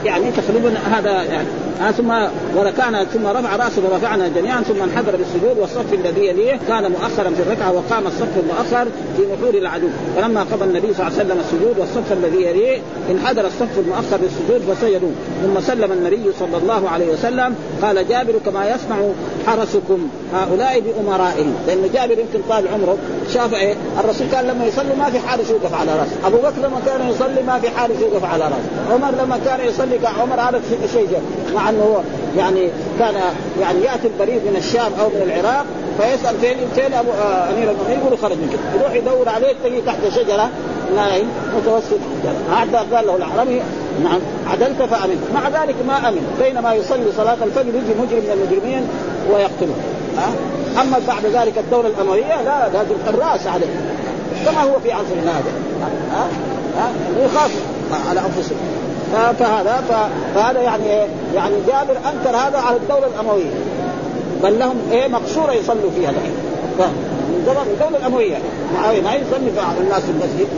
[0.05, 1.49] يعني تقريبا هذا يعني
[1.81, 2.11] آه ثم
[2.57, 7.43] وركعنا ثم رفع رأسه ورفعنا جميعا ثم انحدر بالسجود والصف الذي يليه كان مؤخرا في
[7.43, 8.85] الركعة وقام الصف المؤخر
[9.17, 9.89] في نحور العدو.
[10.17, 12.79] فلما قضى النبي صلى الله عليه وسلم السجود والصف الذي يليه
[13.11, 15.11] انحدر الصف المؤخر بالسجود فسجدوا.
[15.43, 18.97] ثم سلم النبي صلى الله عليه وسلم قال جابر كما يصنع
[19.47, 21.55] حرسكم هؤلاء بأمرائهم.
[21.67, 22.97] لأن جابر يمكن طال عمره
[23.35, 26.27] شاف إيه؟ الرسول كان لما يصلي ما في حارس يوقف على رأسه.
[26.27, 28.95] أبو بكر لما كان يصلي ما في حارس يوقف على رأسه.
[28.95, 30.61] عمر لما كان يصلي كان عمر هذا
[30.93, 31.09] شيء
[31.55, 32.01] مع إنه هو
[32.39, 33.15] يعني كان
[33.61, 35.67] يعني يأتي البريد من الشام أو من العراق
[35.99, 39.99] فيسأل فين؟ فين ابو آه أمير المؤمنين؟ يقول خرج من يروح يدور عليه تلاقيه تحت
[40.15, 40.51] شجرة
[40.97, 41.99] نايم متوسط.
[42.57, 43.63] حتى قال له الأعرابي
[44.05, 44.21] نعم.
[44.47, 46.37] عدلت فامن مع ذلك ما أمن.
[46.43, 48.89] بينما يصلي صلاة الفجر يجي مجرم من المجرمين
[49.33, 49.75] ويقتله.
[50.17, 50.31] ها؟
[50.83, 53.67] أما بعد ذلك الدولة الأموية لا لازم الرأس عليه.
[54.45, 55.53] كما هو في عصرنا هذا
[56.13, 56.27] ها؟
[56.79, 56.91] ها؟
[57.25, 57.51] يخاف
[58.11, 58.59] على أنفسهم.
[59.39, 59.85] فهذا
[60.35, 63.51] فهذا يعني إيه؟ يعني جابر أنكر هذا على الدولة الأموية.
[64.43, 66.33] بل لهم إيه؟ مقصورة يصلوا فيها الحين
[67.29, 68.37] من زمان الدولة الأموية.
[68.75, 69.51] معاويه ما يصلي
[69.81, 70.49] الناس في المسجد.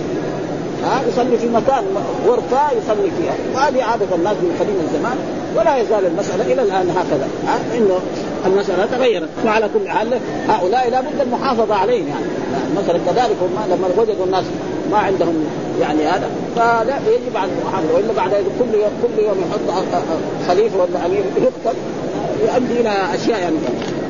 [0.84, 1.84] ها يصلي في مكان
[2.26, 3.34] غرفة يصلي فيها.
[3.54, 5.16] وهذه عادة الناس من قديم الزمان
[5.56, 7.28] ولا يزال المسألة إلى الآن هكذا.
[7.46, 7.98] ها إنه
[8.46, 9.28] المسألة تغيرت.
[9.46, 10.08] وعلى كل حال
[10.48, 12.24] هؤلاء لابد المحافظه عليهم يعني.
[12.76, 14.44] مثلا كذلك هم لما وجدوا الناس
[14.90, 15.44] ما عندهم
[15.80, 20.02] يعني هذا فلا يجب على المحافظه وإلا بعد كل يوم كل يوم يحط
[20.48, 21.78] خليفة ولا أمير يقتل
[22.42, 23.56] يؤدي إلى أشياء يعني.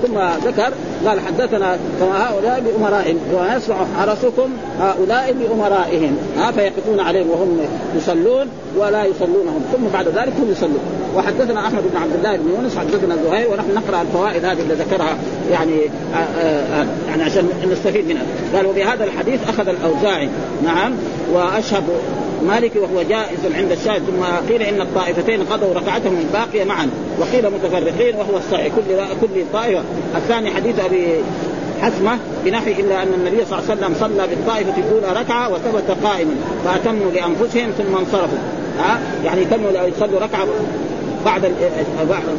[0.03, 0.73] ثم ذكر
[1.07, 6.17] قال حدثنا كما هؤلاء بأمرائهم ويسمع حرسكم هؤلاء بأمرائهم.
[6.37, 7.59] ها فيقفون عليهم وهم
[7.97, 8.47] يصلون
[8.79, 9.61] ولا يصلونهم.
[9.73, 10.81] ثم بعد ذلك هم يصلون.
[11.17, 15.17] وحدثنا أحمد بن عبد الله بن يونس حدثنا زهير ونحن نقرأ الفوائد هذه اللي ذكرها
[15.51, 15.81] يعني
[16.15, 18.23] آآ آآ يعني عشان نستفيد منها.
[18.55, 20.29] قال وبهذا الحديث أخذ الأوزاعي
[20.65, 20.93] نعم
[21.33, 21.83] وأشهد
[22.47, 28.17] مالك وهو جائز عند الشاهد ثم قيل إن الطائفتين قضوا ركعتهم الباقية معا وقيل متفرقين
[28.17, 28.67] وهو الصحيح.
[28.67, 28.83] كل
[29.21, 29.83] كل طائفة.
[30.17, 31.07] الثاني حديث أبي
[31.81, 36.35] حسمة بنحو إلا أن النبي صلى الله عليه وسلم صلى بالطائفة الأولى ركعة وثبت قائما
[36.65, 38.39] فأتموا لأنفسهم ثم انصرفوا.
[38.79, 40.47] ها؟ يعني كانوا يصلوا ركعة
[41.25, 41.53] بعد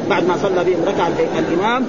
[0.09, 1.85] بعد ما صلى بهم ركعة الإمام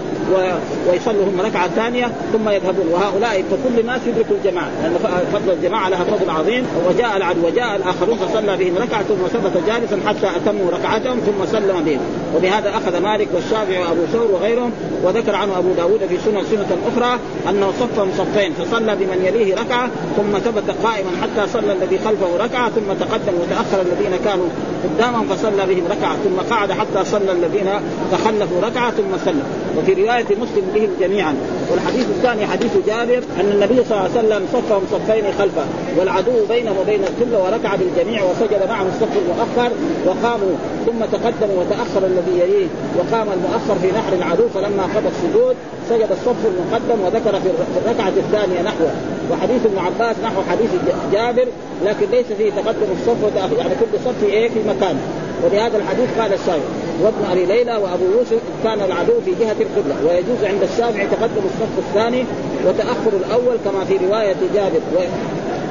[0.88, 2.88] ويصلوا هم ركعة ثانية ثم يذهبون.
[2.92, 6.66] وهؤلاء فكل الناس يدرك الجماعة لأن فضل الجماعة لها فضل عظيم.
[6.88, 11.84] وجاء العدو وجاء الآخرون فصلى بهم ركعة ثم ثبت جالسا حتى أتموا ركعتهم ثم سلم
[11.84, 12.00] بهم.
[12.36, 14.70] وبهذا أخذ مالك والشافعي وأبو ثور وغيرهم
[15.04, 17.18] وذكر عنه أبو داود في سنه سنة أخرى
[17.48, 22.70] أنه صفهم صفين فصلى بمن يليه ركعة ثم ثبت قائما حتى صلى الذي خلفه ركعة
[22.70, 24.46] ثم تقدم وتأخر الذين كانوا
[24.84, 27.70] قدامهم فصلى بهم ركعة ثم قعد حتى صلى الذين
[28.12, 29.42] تخلفوا ركعة ثم سلم.
[29.78, 31.34] وفي رواية مسلم بهم جميعا.
[31.70, 35.64] والحديث الثاني حديث جابر أن النبي صلى الله عليه وسلم صفهم صفين خلفه
[35.98, 39.72] والعدو بينه وبين القبله وركع بالجميع وسجد معه الصف المؤخر
[40.06, 40.54] وقاموا
[40.86, 42.66] ثم تقدموا وتأخر الذي يليه
[42.98, 45.56] وقام المؤخر في نحر العدو فلما قضى السجود
[45.88, 47.48] سجد الصف المقدم وذكر في
[47.84, 48.90] الركعة الثانية نحوه.
[49.32, 50.70] وحديث ابن عباس نحو حديث
[51.12, 51.46] جابر
[51.84, 55.00] لكن ليس فيه تقدم الصف وتاخر يعني كل صف إيه؟ في مكانه
[55.44, 56.60] ولهذا الحديث قال الشافعي
[57.02, 61.78] وابن أبي ليلى وأبو يوسف كان العدو في جهة القبلة ويجوز عند الشافعي تقدم الصف
[61.78, 62.24] الثاني
[62.66, 64.80] وتأخر الأول كما في رواية جابر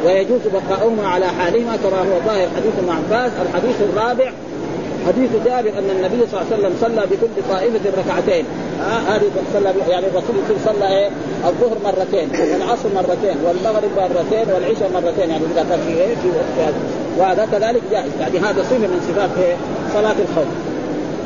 [0.06, 4.32] ويجوز بقاؤهما على حالهما كما هو ظاهر حديث ابن عباس الحديث الرابع
[5.08, 8.46] حديث جابر أن النبي صلى الله عليه وسلم صلى بكل طائفة ركعتين.
[9.08, 10.36] هذه آه صلى يعني الرسول
[10.66, 11.10] صلى إيه؟
[11.48, 16.74] الظهر مرتين والعصر مرتين والمغرب مرتين والعشاء مرتين يعني إذا كان في إيه؟ في وقت
[17.18, 18.12] وهذا كذلك جائز.
[18.20, 19.56] يعني هذا صفة من صفات إيه؟
[19.94, 20.50] صلاة الخوف.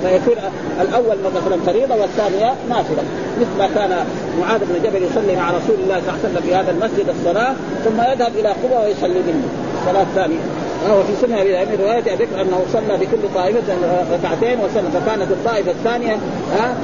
[0.03, 0.43] فيكون
[0.82, 3.03] الأول مثلا فريضة والثانية نافلة.
[3.39, 4.05] مثل ما كان
[4.41, 7.53] معاذ بن جبل يصلي مع رسول الله صلى الله عليه وسلم في هذا المسجد الصلاة
[7.86, 9.47] ثم يذهب إلى قبى ويصلي منه.
[9.82, 10.39] الصلاة الثانية.
[10.84, 13.59] وهو في سنة من رواية ابي بكر أنه صلى بكل طائفة
[14.11, 16.17] ركعتين وسلم فكانت الطائفة الثانية
[16.53, 16.75] ها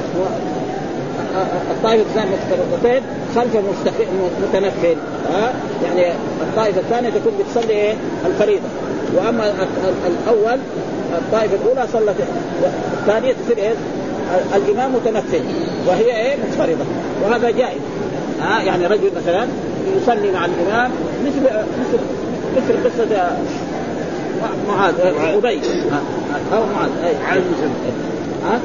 [1.72, 3.02] الطائفة الثانية متفرقتين
[3.36, 3.56] خلف
[4.44, 4.96] متنفل
[5.34, 7.94] ها يعني الطائفة الثانية تكون بتصلي إيه
[8.26, 8.68] الفريضة.
[9.18, 9.54] وأما
[10.08, 10.60] الأول
[11.18, 12.16] الطائفة الأولى صلت
[13.02, 13.74] الثانية تصير إيه
[14.56, 15.42] الإمام متنفل
[15.88, 16.86] وهي إيه؟ منفرده
[17.24, 17.82] وهذا جائز
[18.42, 19.48] ها يعني رجل مثلا
[20.02, 20.92] يصلي مع الإمام
[21.26, 21.42] مثل
[21.80, 22.00] مثل
[22.58, 23.32] مثل قصة
[24.68, 25.62] معاذ أبي.
[26.54, 27.16] أو معاذ أي
[28.46, 28.60] ها؟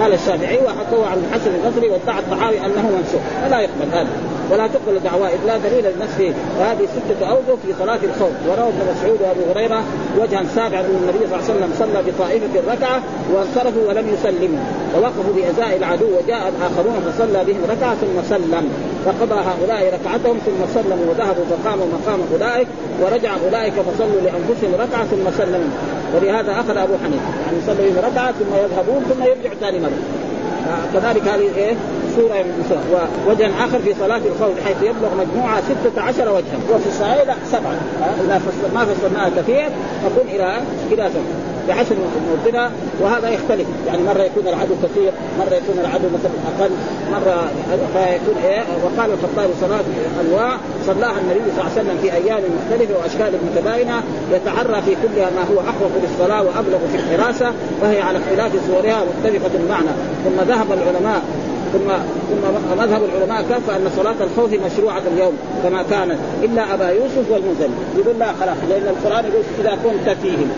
[0.00, 4.08] قال الشافعي وحكوا عن الحسن البصري وادعى الطحاوي أنه منسوخ فلا يقبل هذا.
[4.50, 6.20] ولا تقبل دعواه اذ لا دليل للنفس
[6.58, 8.32] وهذه ستة أوجه في صلاة الخوف.
[8.48, 9.82] وروى ابن مسعود وأبو هريرة
[10.20, 14.62] وجها سابعا أن النبي صلى الله عليه وسلم صلى بطائفة الركعه وانصرفوا ولم يسلموا
[14.94, 18.64] ووقفوا بأزاء العدو وجاء الآخرون فصلى بهم ركعة ثم سلم.
[19.04, 22.68] فقضى هؤلاء ركعتهم ثم سلموا وذهبوا فقاموا مقام أولئك
[23.02, 25.72] ورجع أولئك فصلوا لأنفسهم ركعة ثم سلموا.
[26.14, 27.30] ولهذا أخذ أبو حنيفة.
[27.46, 30.31] يعني بهم ركعة ثم يذهبون ثم يرجعوا ثاني مرة.
[30.94, 31.74] كذلك هذه إيه؟
[32.16, 32.64] سورة من
[33.26, 35.14] ووجه آخر في صلاة الخوف بحيث يبلغ
[35.60, 36.74] ستة عشر وجها.
[36.74, 37.74] وفي الصحيح لا سبعة.
[38.24, 39.68] إذا فصل ما فصلناها كثير.
[40.04, 40.60] نقول إلى
[40.92, 41.96] إلى سبعة بحسب
[42.30, 43.66] موطنها وهذا يختلف.
[43.86, 46.70] يعني مرة يكون العدو كثير مرة يكون العدو مثلا أقل
[47.12, 47.50] مرة
[47.94, 49.84] فيكون إيه وقال الخطاب صلاة
[50.20, 50.56] أنواع
[50.86, 54.02] صلاها النبي صلى الله عليه وسلم في أيام مختلفة وأشكال متباينة
[54.32, 57.52] يتعرى في كلها ما هو أحوط للصلاة وأبلغ في الحراسة
[57.82, 59.90] وهي على اختلاف صورها مختلفة المعنى
[60.24, 61.22] ثم ذهب العلماء
[61.72, 61.88] ثم
[62.30, 65.32] ثم مذهب العلماء كافة أن صلاة الخوف مشروعة اليوم
[65.62, 70.50] كما كانت؟ إلا أبا يوسف والمنزل يقول لا خلاص لأن القرآن يقول إذا كنت فيهم.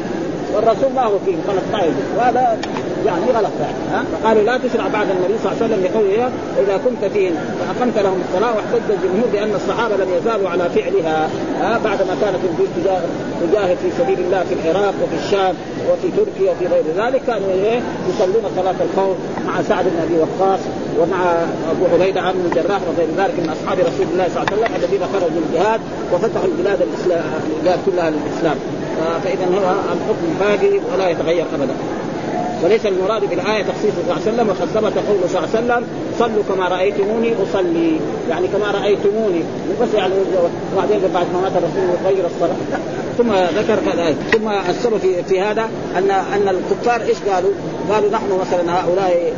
[0.55, 2.59] والرسول ما هو فيهم غلط ما يجوز وهذا
[3.07, 6.31] يعني غلط يعني ها؟ فقالوا لا تشرع بعد النبي صلى الله عليه وسلم لقوله
[6.63, 11.29] إذا كنت فيهم فاقمت لهم الصلاة واحتج الجمهور بأن الصحابة لم يزالوا على فعلها
[11.61, 12.37] ها؟ بعد ما كانت
[13.43, 15.55] تجاهد في سبيل الله في العراق وفي الشام
[15.91, 20.61] وفي تركيا وفي غير ذلك كانوا إيه؟ يصلون صلاة الخوف مع سعد بن أبي وقاص
[20.99, 21.33] ومع
[21.71, 25.01] أبو عبيدة عن الجراح وغير ذلك من أصحاب رسول الله صلى الله عليه وسلم الذين
[25.13, 25.81] خرجوا الجهاد
[26.13, 27.25] وفتحوا البلاد الاسلام
[27.57, 28.57] البلاد كلها للإسلام.
[29.25, 31.75] فإذا هو الحكم باقي ولا يتغير ابدا.
[32.65, 35.87] وليس المراد بالآية تخصيص صلى الله عليه وسلم وقد ثبت قوله صلى الله عليه وسلم
[36.19, 38.01] صلوا كما رأيتموني أصلي.
[38.31, 39.43] يعني كما رأيتموني.
[39.83, 40.15] بس يعني
[40.75, 42.57] وبعدين بعد ما مات الرسول يغير الصلاة.
[43.19, 47.51] ثم ذكر كذلك ثم السبب في, في هذا ان أن الكفار إيش قالوا؟
[47.93, 49.33] قالوا نحن مثلا هؤلاء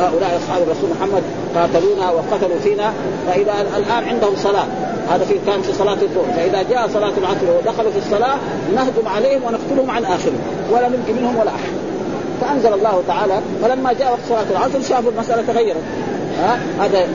[0.00, 1.22] هؤلاء أصحاب الرسول محمد
[1.54, 2.92] قاتلونا وقتلوا فينا
[3.26, 4.66] فإذا الآن عندهم صلاة.
[5.08, 6.32] هذا في كان في صلاة الظهر.
[6.36, 8.36] فإذا جاء صلاة العصر ودخلوا في الصلاة
[8.74, 10.40] نهجم عليهم ونقتلهم عن آخرهم.
[10.72, 11.93] ولا نبقي منهم ولا أحد.
[12.40, 15.82] فأنزل الله تعالى فلما جاء وقت صلاة العصر شافوا المسألة تغيرت.
[16.38, 17.08] ها؟ هذا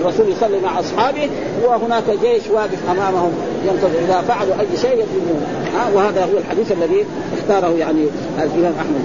[0.00, 1.30] الرسول يصلي مع أصحابه
[1.64, 3.32] وهناك جيش واقف أمامهم
[3.64, 7.04] ينتظر إذا فعلوا أي شيء يظلمون ها؟ وهذا هو الحديث الذي
[7.38, 8.06] اختاره يعني
[8.38, 9.04] الإمام أحمد.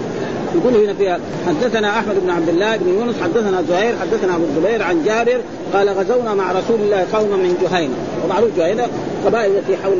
[0.55, 4.83] يقول هنا فيها حدثنا أحمد بن عبد الله بن يونس حدثنا زهير حدثنا أبو الزبير
[4.83, 5.41] عن جابر
[5.73, 7.93] قال غزونا مع رسول الله قوما من جهينة.
[8.25, 8.87] ومعروف جهينة
[9.25, 9.97] قبائل التي حول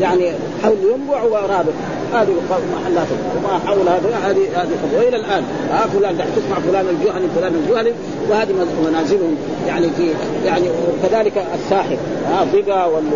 [0.00, 1.72] يعني حول ينبع ورابط
[2.12, 2.34] هذه
[2.74, 3.06] محلات
[3.36, 7.92] وما حول هذه هذه وإلى الآن ها فلان تسمع فلان الجهني فلان الجهني
[8.30, 8.54] وهذه
[8.88, 9.36] منازلهم
[9.66, 10.10] يعني في
[10.44, 11.96] يعني وكذلك الساحر.
[12.26, 13.10] ها ضبا وام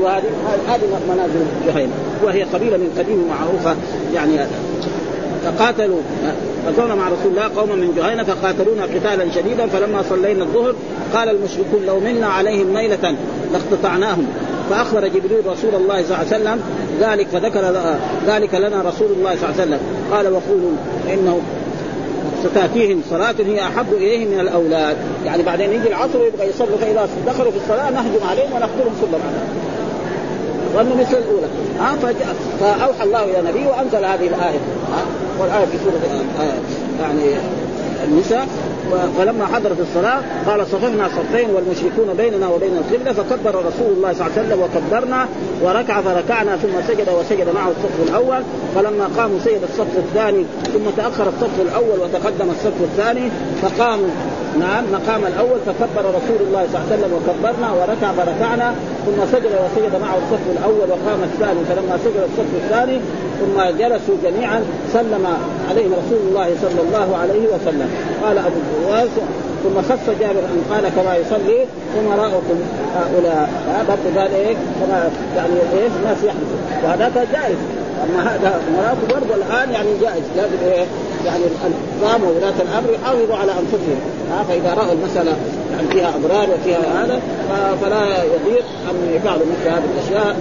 [0.00, 0.30] وهذه.
[0.68, 1.92] هذه منازل جهينه
[2.24, 3.76] وهي قبيلة من قديم معروفه
[4.14, 4.38] يعني
[5.44, 5.98] فقاتلوا
[6.66, 9.66] غزونا مع رسول الله قوما من جهينة فقاتلونا قتالا شديدا.
[9.66, 10.74] فلما صلينا الظهر
[11.14, 13.14] قال المشركون لو منا عليهم ميلة
[13.52, 14.26] لاقتطعناهم.
[14.72, 16.62] فأخبر جبريل رسول الله صلى الله عليه وسلم
[17.00, 17.74] ذلك فذكر
[18.26, 19.78] ذلك لنا رسول الله صلى الله عليه وسلم.
[20.12, 20.70] قال وقولوا
[21.12, 21.40] إنه
[22.44, 24.96] ستأتيهم صلاة هي أحب إليهم من الأولاد،
[25.26, 29.20] يعني بعدين يجي العصر ويبغى يصلوا فإذا دخلوا في الصلاة نهجم عليهم ونقتلهم كلهم
[30.74, 31.46] ظنوا مثل الأولى.
[31.80, 31.96] ها
[32.60, 34.60] فأوحى الله إلى نبيه وأنزل هذه الآية.
[34.92, 35.02] ها
[35.40, 36.00] والآية في سورة
[36.40, 37.34] آه، يعني
[38.04, 38.46] النساء
[39.18, 44.38] فلما حضرت الصلاة قال صففنا صفين والمشركون بيننا وبين القبلة فكبر رسول الله صلى الله
[44.38, 45.28] عليه وسلم وكبرنا
[45.62, 48.42] وركع فركعنا ثم سجد وسجد معه الصف الأول.
[48.74, 53.30] فلما قاموا سجد الصف الثاني ثم تأخر الصف الأول وتقدم الصف الثاني
[53.62, 54.08] فقاموا
[54.60, 58.74] نعم مقام الأول فكبر رسول الله صلى الله عليه وسلم وكبرنا وركع فركعنا
[59.06, 63.00] ثم سجد وسجد معه الصف الأول وقام الثاني فلما سجد الصف الثاني
[63.40, 65.26] ثم جلسوا جميعا سلم
[65.70, 67.90] عليهم رسول الله صلى الله عليه وسلم.
[68.24, 69.08] قال أبو الجواز
[69.64, 71.66] ثم خص جابر أن قال كما يصلي
[72.00, 72.58] امراؤكم
[72.96, 73.50] هؤلاء.
[73.88, 77.56] برضه قال إيه كما يعني إيش؟ الناس يحدثوا وهذاك جائز.
[78.04, 80.24] أما هذا مراته برضه الآن يعني جائز.
[80.36, 80.84] لازم إيه؟
[81.26, 84.00] يعني الحكام وولاة الأمر يحافظوا على أنفسهم.
[84.30, 85.36] ها فإذا رأوا المسألة
[85.72, 87.20] يعني فيها اضرار وفيها هذا
[87.82, 90.36] فلا يضيق أن يفعلوا مثل هذه الأشياء.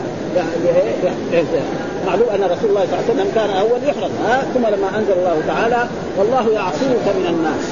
[2.07, 4.11] معلوم أن رسول الله صلى الله عليه وسلم كان أول يحرم.
[4.25, 7.63] ها ثم لما أنزل الله تعالى والله يعصمك من الناس.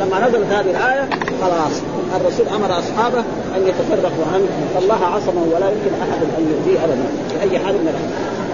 [0.00, 1.08] لما نزلت هذه الآية
[1.42, 1.74] خلاص.
[2.20, 3.18] الرسول أمر أصحابه
[3.56, 4.48] أن يتفرقوا عنه.
[4.74, 8.47] فالله عصمه ولا يمكن أحد أن يؤذيه ابدا بأي حال من الأحوال.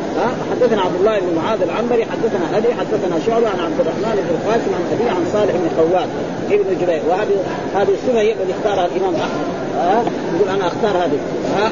[0.50, 4.70] حدثنا عبد الله بن معاذ العنبري حدثنا ابي حدثنا شعبة عن عبد الرحمن بن القاسم
[4.74, 6.08] عن ابي عن صالح بن خوات
[6.50, 7.02] ابن جبير.
[7.08, 7.36] وهذه
[7.74, 9.46] هذه السنة هي اللي اختارها الإمام أحمد.
[9.78, 10.02] ها؟
[10.36, 11.18] يقول أنا أختار هذه.
[11.56, 11.70] ها؟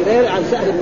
[0.00, 0.80] جبير عن سهل بن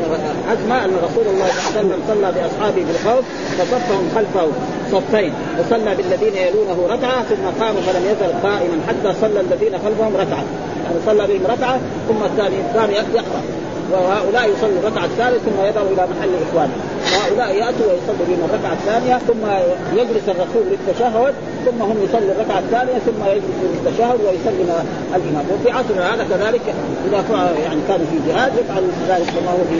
[0.51, 3.25] عزمة أن رسول الله صلى الله عليه وسلم صلى بأصحابه بالخوف
[3.59, 4.49] فصفهم خلفه
[4.93, 5.33] صفين.
[5.59, 10.45] وصلى بالذين يلونه ركعة ثم قام فلم يزل قائما حتى صلى الذين خلفهم ركعة.
[10.85, 13.43] يعني صلى بهم ركعة ثم الثاني الثاني يقرأ.
[13.93, 16.81] وهؤلاء يصلوا الركعة الثالثة ثم يذهبوا إلى محل إخوانهم.
[17.13, 19.45] وهؤلاء يأتوا ويصلوا بهم الركعة الثانية ثم
[19.99, 21.35] يجلس الرسول للتشهد
[21.67, 24.69] ثم هم يصلوا الركعة الثانية ثم يجلس للتشهد ويسلم
[25.17, 25.45] الإمام.
[25.53, 26.61] وفي عصرنا هذا كذلك
[27.09, 27.25] إذا
[27.65, 29.79] يعني كانوا في جهاد يفعل ذلك كما هو في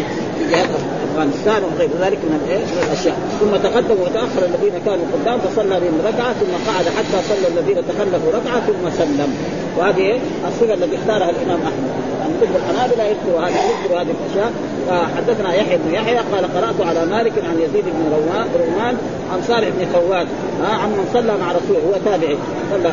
[0.51, 0.69] جهاد
[1.11, 3.17] أفغانستان وغير ذلك من الأشياء.
[3.41, 8.31] ثم تقدم وتأخر الذين كانوا قدام فصلى بهم ركعه ثم قعد حتى صلى الذين تخلفوا
[8.39, 9.31] ركعة ثم سلم.
[9.79, 14.53] وهذه الصفة التي اختارها الإمام أحمد يعني كتب الحنابله يذكر هذه يذكر هذه الأشياء
[14.89, 18.13] فحدثنا يحيى بن يحيى قال قرأت على مالك عن يزيد بن
[18.61, 18.97] رومان
[19.33, 20.27] عن صالح بن خوات
[20.63, 22.37] عن من صلى مع رسوله هو تابعي
[22.71, 22.93] صلى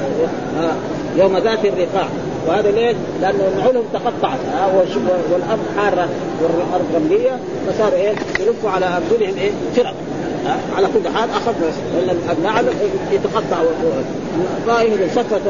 [1.18, 2.08] يوم ذات الرقاع
[2.48, 4.40] وهذا ليش؟ لأنه نعولهم تقطعت
[5.32, 6.08] والأرض حارة
[6.42, 9.94] والأرض رمليه فصار إيه؟ يلفوا على أرجلهم إيه؟ فرق
[10.78, 11.54] على كل حال أخذ
[11.96, 12.66] لأن النعل
[13.12, 13.58] يتقطع
[14.68, 15.42] طائفه صفت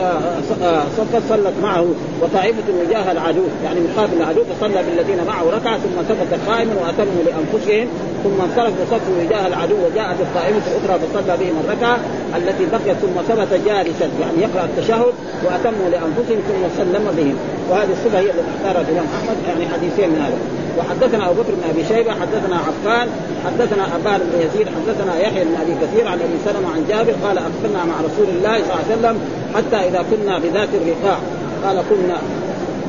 [0.98, 1.86] صفت صلت معه
[2.22, 7.88] وطائفة وجاه العدو يعني مقابل العدو فصلى بالذين معه ركعة ثم ثبت قائما وأتموا لأنفسهم
[8.24, 11.98] ثم انصرف وصفوا وجاه العدو وجاءت الطائفة الأخرى فصلى بهم الركعة
[12.38, 15.14] التي بقيت ثم ثبت جالسا يعني يقرأ التشهد
[15.46, 17.36] وأتموا لأنفسهم ثم سلم بهم.
[17.70, 20.38] وهذه الصفة هي التي اختارها الإمام أحمد يعني حديثين من هذا.
[20.78, 23.08] وحدثنا أبو بكر بن أبي شيبة حدثنا عفان
[23.46, 27.38] حدثنا ابان بن يزيد حدثنا يحيى بن أبي كثير عن أبي سلمة عن جابر قال
[27.38, 29.16] اقبلنا مع رسول الله صلى الله عليه وسلم
[29.56, 31.18] حتى إذا كنا بذات الرقاع.
[31.66, 32.18] قال كنا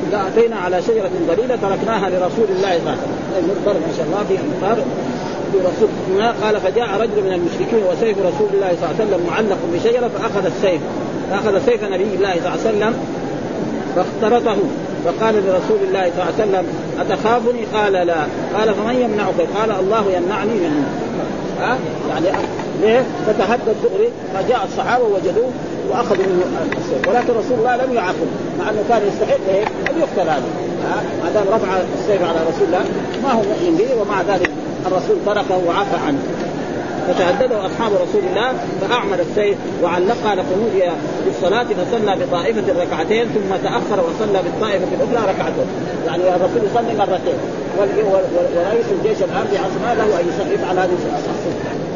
[0.07, 3.39] إذا أتينا على شجرة ضليلة تركناها لرسول الله صلى الله عليه وسلم.
[3.39, 4.83] المنبر ما شاء الله في امطار
[5.53, 5.89] برسول
[6.43, 10.45] قال فجاء رجل من المشركين وسيف رسول الله صلى الله عليه وسلم معلق بشجرة فأخذ
[10.45, 10.81] السيف.
[11.31, 12.93] فأخذ سيف نبي الله صلى الله عليه وسلم
[13.95, 14.57] فاخترطه
[15.05, 16.65] فقال لرسول الله صلى الله عليه وسلم
[16.99, 18.15] أتخافني؟ قال لا
[18.57, 20.87] قال فمن يمنعك؟ قال الله يمنعني منه
[21.59, 21.77] ها
[22.09, 22.25] يعني
[22.81, 25.51] ليه؟ فتهدد دغري فجاء الصحابة وجدوه
[25.89, 26.45] وأخذوا منه
[26.77, 28.27] السيف ولكن رسول الله لم يعاقب
[28.59, 30.43] مع إنه كان يستحق إيه؟ أن يقتل هذا
[31.23, 31.67] ما دام رفع
[31.99, 32.85] السيف على رسول الله
[33.23, 34.49] ما هو مؤمن به ومع ذلك
[34.85, 36.19] الرسول تركه وعفى عنه
[37.07, 40.81] فتهدده أصحاب رسول الله فأعمل السيف وعلقها لقنود
[41.25, 45.67] بالصلاة فصلى بطائفة ركعتين ثم تأخر وصلى بالطائفة الأخرى ركعتين.
[46.05, 47.64] يعني الرسول يصلي مرتين.
[47.79, 50.97] ورئيس الجيش الان في عصر له أن يفعل هذه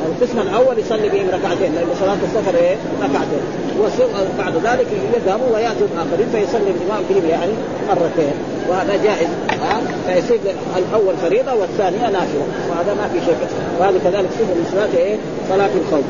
[0.05, 3.43] القسم الأول يصلي بهم ركعتين لأن صلاة السفر إيه؟ ركعتين.
[3.79, 7.51] وبعد ذلك يذهبوا ويأتوا الاخرين فيصلي الإمام بهم يعني
[7.89, 8.33] مرتين.
[8.69, 9.27] وهذا جائز
[9.61, 10.39] ها؟ فيصير
[10.77, 12.45] الأول فريضة والثانية نافلة.
[12.69, 13.37] وهذا ما في شيء
[13.79, 15.17] وهذا كذلك صفة من صلاة إيه؟
[15.49, 16.05] صلاة الخوف.